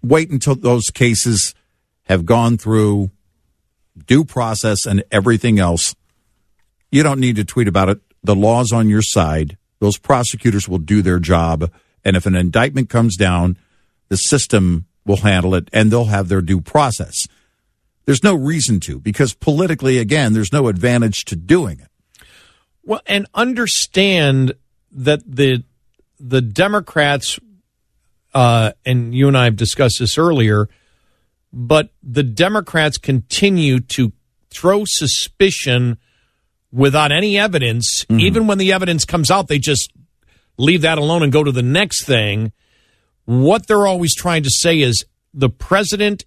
[0.00, 1.56] Wait until those cases
[2.06, 3.10] have gone through
[4.06, 5.94] due process and everything else.
[6.90, 8.00] You don't need to tweet about it.
[8.22, 9.56] The law's on your side.
[9.78, 11.70] Those prosecutors will do their job
[12.06, 13.58] and if an indictment comes down,
[14.10, 17.26] the system will handle it and they'll have their due process.
[18.04, 21.88] There's no reason to because politically, again, there's no advantage to doing it.
[22.84, 24.52] Well, and understand
[24.92, 25.64] that the
[26.20, 27.40] the Democrats,
[28.32, 30.68] uh, and you and I have discussed this earlier,
[31.58, 34.12] but the Democrats continue to
[34.50, 35.96] throw suspicion
[36.70, 38.04] without any evidence.
[38.04, 38.20] Mm-hmm.
[38.20, 39.90] Even when the evidence comes out, they just
[40.58, 42.52] leave that alone and go to the next thing.
[43.24, 46.26] What they're always trying to say is the president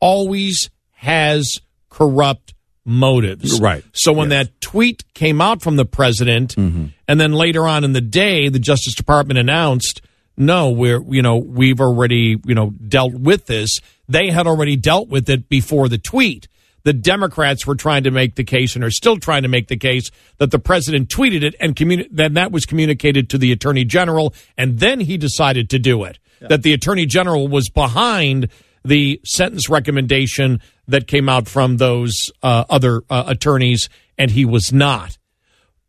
[0.00, 1.52] always has
[1.90, 2.54] corrupt
[2.86, 3.60] motives.
[3.60, 3.84] Right.
[3.92, 4.46] So when yes.
[4.46, 6.86] that tweet came out from the president, mm-hmm.
[7.06, 10.00] and then later on in the day, the Justice Department announced,
[10.34, 13.80] no, we're, you know, we've already, you know, dealt with this.
[14.12, 16.48] They had already dealt with it before the tweet.
[16.84, 19.76] the Democrats were trying to make the case and are still trying to make the
[19.76, 23.84] case that the president tweeted it and communi- then that was communicated to the attorney
[23.84, 26.18] general and then he decided to do it.
[26.40, 28.48] That the attorney general was behind
[28.84, 33.88] the sentence recommendation that came out from those uh, other uh, attorneys
[34.18, 35.18] and he was not.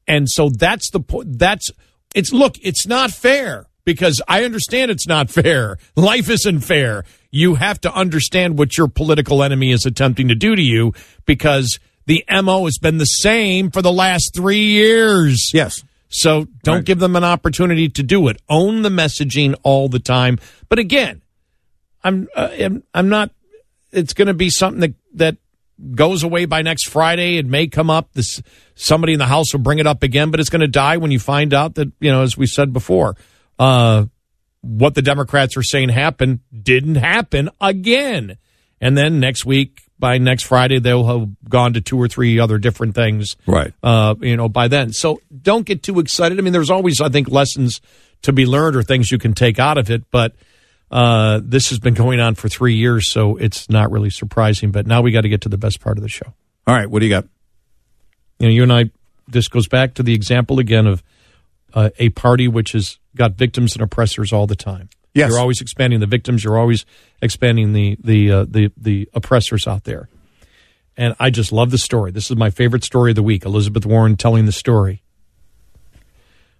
[0.07, 1.39] And so that's the point.
[1.39, 1.71] That's
[2.13, 5.77] it's look, it's not fair because I understand it's not fair.
[5.95, 7.03] Life isn't fair.
[7.31, 10.93] You have to understand what your political enemy is attempting to do to you
[11.25, 15.49] because the MO has been the same for the last three years.
[15.53, 15.83] Yes.
[16.09, 16.85] So don't Right.
[16.85, 18.39] give them an opportunity to do it.
[18.49, 20.37] Own the messaging all the time.
[20.69, 21.21] But again,
[22.03, 23.31] I'm uh, I'm, I'm not.
[23.91, 25.37] It's going to be something that that
[25.95, 27.37] goes away by next Friday.
[27.37, 28.09] It may come up.
[28.13, 28.41] This
[28.75, 31.09] somebody in the House will bring it up again, but it's going to die when
[31.11, 33.15] you find out that you know, as we said before,
[33.63, 34.05] uh,
[34.61, 38.37] what the Democrats are saying happened didn't happen again.
[38.81, 42.57] And then next week, by next Friday, they'll have gone to two or three other
[42.57, 43.37] different things.
[43.47, 43.73] Right.
[43.81, 44.91] Uh, you know, by then.
[44.91, 46.37] So don't get too excited.
[46.37, 47.79] I mean, there's always, I think, lessons
[48.23, 50.35] to be learned or things you can take out of it, but
[50.91, 54.71] uh, this has been going on for three years, so it's not really surprising.
[54.71, 56.33] But now we got to get to the best part of the show.
[56.67, 57.25] All right, what do you got?
[58.39, 58.91] You know, you and I,
[59.27, 61.01] this goes back to the example again of
[61.73, 64.89] uh, a party which has got victims and oppressors all the time.
[65.13, 65.29] Yes.
[65.29, 66.43] You're always expanding the victims.
[66.43, 66.85] You're always
[67.21, 70.09] expanding the the uh, the the oppressors out there.
[70.97, 72.11] And I just love the story.
[72.11, 73.45] This is my favorite story of the week.
[73.45, 75.03] Elizabeth Warren telling the story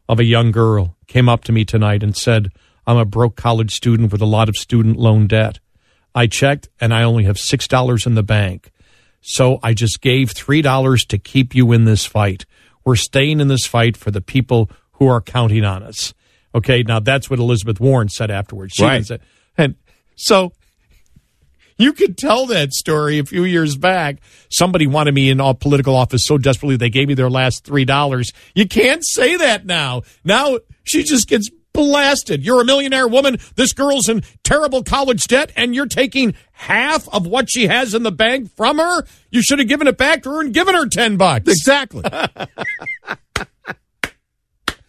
[0.10, 2.52] of a young girl came up to me tonight and said,
[2.86, 5.60] "I'm a broke college student with a lot of student loan debt.
[6.16, 8.72] I checked and I only have six dollars in the bank.
[9.22, 12.46] So I just gave three dollars to keep you in this fight.
[12.86, 16.14] We're staying in this fight for the people who are counting on us."
[16.56, 18.74] Okay, now that's what Elizabeth Warren said afterwards.
[18.76, 19.06] She Right.
[19.06, 19.22] didn't
[19.58, 19.76] and
[20.16, 20.54] so
[21.78, 24.18] you could tell that story a few years back.
[24.50, 27.86] Somebody wanted me in all political office so desperately they gave me their last three
[27.86, 28.32] dollars.
[28.54, 30.04] You can't say that now.
[30.24, 32.46] Now she just gets blasted.
[32.46, 33.38] You're a millionaire woman.
[33.56, 38.04] This girl's in terrible college debt, and you're taking half of what she has in
[38.04, 39.04] the bank from her.
[39.32, 41.50] You should have given it back to her and given her ten bucks.
[41.52, 42.04] Exactly.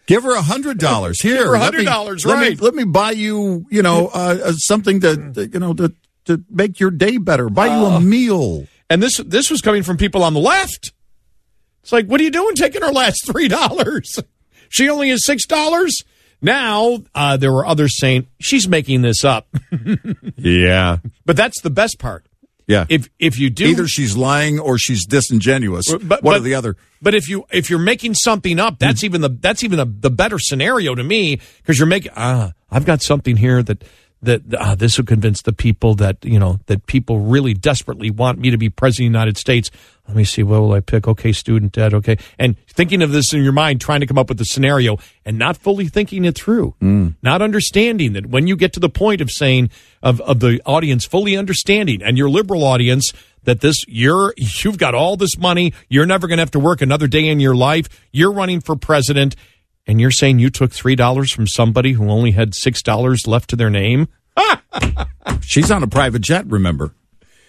[0.07, 1.47] Give her a hundred dollars here.
[1.47, 2.61] her let $100, let me- right.
[2.61, 5.93] Let me buy you, you know, uh, uh, something to, to, you know, to
[6.25, 7.49] to make your day better.
[7.49, 8.65] Buy you a meal.
[8.89, 10.91] And this this was coming from people on the left.
[11.81, 14.19] It's like, what are you doing taking her last three dollars?
[14.69, 15.95] She only has six dollars.
[16.41, 19.47] Now uh, there were others saying she's making this up,
[20.37, 20.97] Yeah.
[21.25, 22.25] but that's the best part.
[22.67, 22.85] Yeah.
[22.89, 25.91] If if you do Either she's lying or she's disingenuous.
[25.91, 26.75] But- One but- or the other.
[27.01, 30.09] But if you if you're making something up, that's even the that's even the, the
[30.09, 33.83] better scenario to me because you're making ah I've got something here that
[34.25, 38.39] that ah, this will convince the people that you know that people really desperately want
[38.39, 39.71] me to be president of the United States.
[40.07, 41.07] Let me see, what will I pick?
[41.07, 41.93] Okay, student debt.
[41.93, 44.97] Okay, and thinking of this in your mind, trying to come up with the scenario
[45.25, 46.75] and not fully thinking it through,
[47.23, 49.69] not understanding that when you get to the point of saying
[50.03, 53.11] of of the audience fully understanding and your liberal audience
[53.43, 56.81] that this you're you've got all this money you're never going to have to work
[56.81, 59.35] another day in your life you're running for president
[59.87, 63.49] and you're saying you took three dollars from somebody who only had six dollars left
[63.51, 64.07] to their name
[65.41, 66.93] She's on a private jet, remember?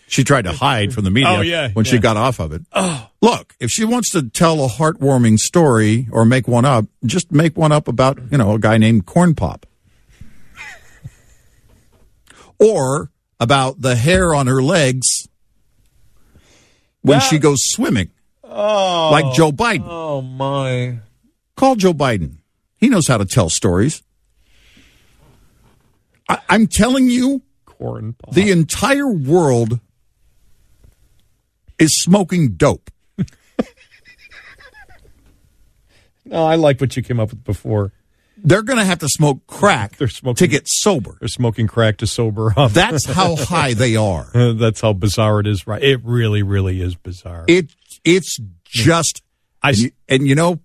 [0.06, 2.62] She tried to hide from the media Oh, yeah, when she got off of it.
[2.72, 3.08] Oh.
[3.20, 7.56] Look, if she wants to tell a heartwarming story or make one up, just make
[7.56, 9.66] one up about, you know, a guy named Corn Pop.
[12.60, 13.10] or
[13.40, 15.06] about the hair on her legs
[17.02, 18.10] when she goes swimming.
[18.44, 19.86] oh like Joe Biden.
[19.88, 20.98] oh my
[21.56, 22.36] Call Joe Biden.
[22.76, 24.02] He knows how to tell stories.
[26.28, 27.42] I, I'm telling you,
[27.78, 29.80] the entire world
[31.78, 32.90] is smoking dope.
[36.24, 37.92] no i like what you came up with before
[38.38, 41.16] They're going to have to smoke crack They're smoking- to get sober.
[41.20, 44.28] they're smoking crack to sober up That's how high they are.
[44.54, 47.70] that's how bizarre it is right it really really is bizarre It
[48.04, 49.22] it's just
[49.62, 50.60] I, and you, and you know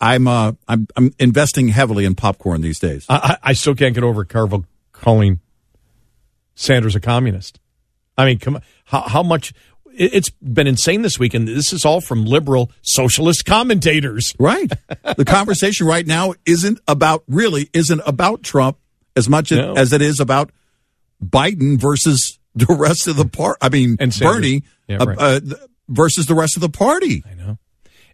[0.00, 3.04] I'm uh I'm I'm investing heavily in popcorn these days.
[3.08, 5.40] I, I I still can't get over Carville calling
[6.54, 7.60] Sanders a communist.
[8.16, 9.52] I mean, come how, how much?
[9.94, 14.34] It, it's been insane this week, and this is all from liberal socialist commentators.
[14.38, 14.70] Right.
[15.16, 18.78] the conversation right now isn't about really isn't about Trump
[19.16, 19.74] as much No.
[19.74, 20.50] as it is about
[21.24, 23.56] Biden versus the rest of the part.
[23.60, 24.36] I mean, And Sanders.
[24.36, 25.18] Bernie Yeah, uh, right.
[25.18, 25.52] uh, th-
[25.88, 27.22] versus the rest of the party.
[27.28, 27.58] I know.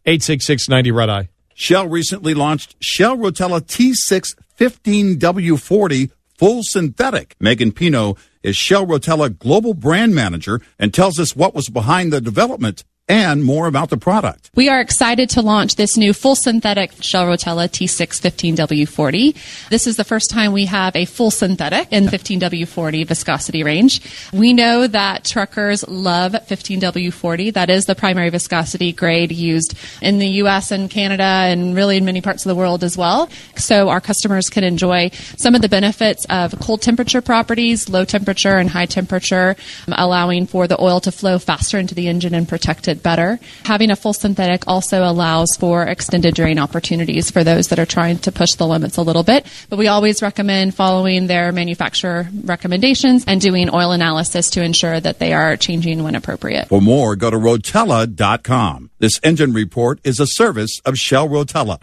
[0.07, 1.29] Eight six six ninety red eye.
[1.55, 7.37] Shell recently launched Shell Rotella T6 15W40 full synthetic.
[7.41, 12.21] Megan Pino is Shell Rotella Global Brand Manager and tells us what was behind the
[12.21, 14.51] development and more about the product.
[14.55, 19.69] We are excited to launch this new full synthetic Shell Rotella T6 15W40.
[19.69, 24.01] This is the first time we have a full synthetic in 15W40 viscosity range.
[24.33, 27.53] We know that truckers love 15W40.
[27.53, 32.07] That is the primary viscosity grade used in the US and Canada and really in
[32.07, 33.29] many parts of the world as well.
[33.57, 38.57] So our customers can enjoy some of the benefits of cold temperature properties, low temperature
[38.57, 39.57] and high temperature,
[39.89, 43.39] um, allowing for the oil to flow faster into the engine and protect it better.
[43.65, 48.19] Having a full synthetic also allows for extended drain opportunities for those that are trying
[48.19, 49.47] to push the limits a little bit.
[49.69, 55.19] But we always recommend following their manufacturer recommendations and doing oil analysis to ensure that
[55.19, 56.69] they are changing when appropriate.
[56.69, 58.91] For more, go to Rotella.com.
[58.99, 61.81] This engine report is a service of Shell Rotella.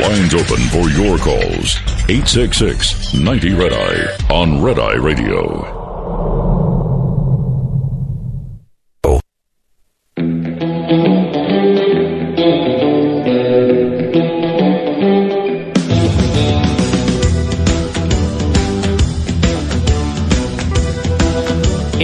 [0.00, 1.76] Lines open for your calls.
[2.08, 6.69] 866 90 Red Eye on Red Eye Radio.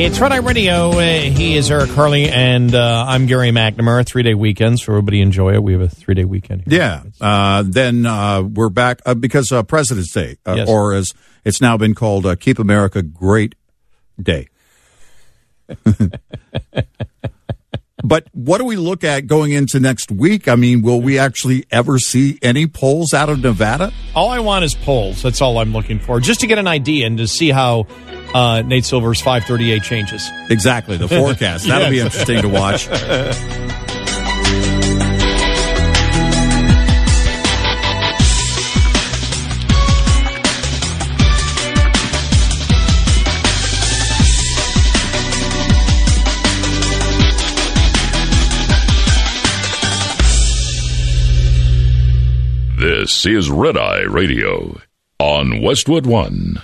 [0.07, 0.91] It's Red Eye Radio.
[0.91, 4.07] Uh, he is Eric Harley, and uh, I'm Gary McNamara.
[4.07, 5.63] Three day weekends, so everybody enjoy it.
[5.65, 6.63] We have a three day weekend.
[6.69, 6.79] Here.
[6.79, 7.03] Yeah.
[7.21, 10.69] Uh, then uh, we're back uh, because uh, President's Day, Yes.
[10.69, 11.13] or as
[11.45, 13.57] it's now been called, Keep America Great
[14.23, 14.47] Day.
[18.05, 20.47] but what do we look at going into next week?
[20.47, 23.93] I mean, will we actually ever see any polls out of Nevada?
[24.15, 25.21] All I want is polls.
[25.21, 27.89] That's all I'm looking for, just to get an idea and to see how
[28.37, 30.31] uh, Nate Silver's 538 changes.
[30.51, 31.67] Exactly, the forecast.
[31.67, 32.89] That'll be interesting to watch.
[52.79, 54.79] This is Red Eye Radio
[55.19, 56.63] on Westwood One.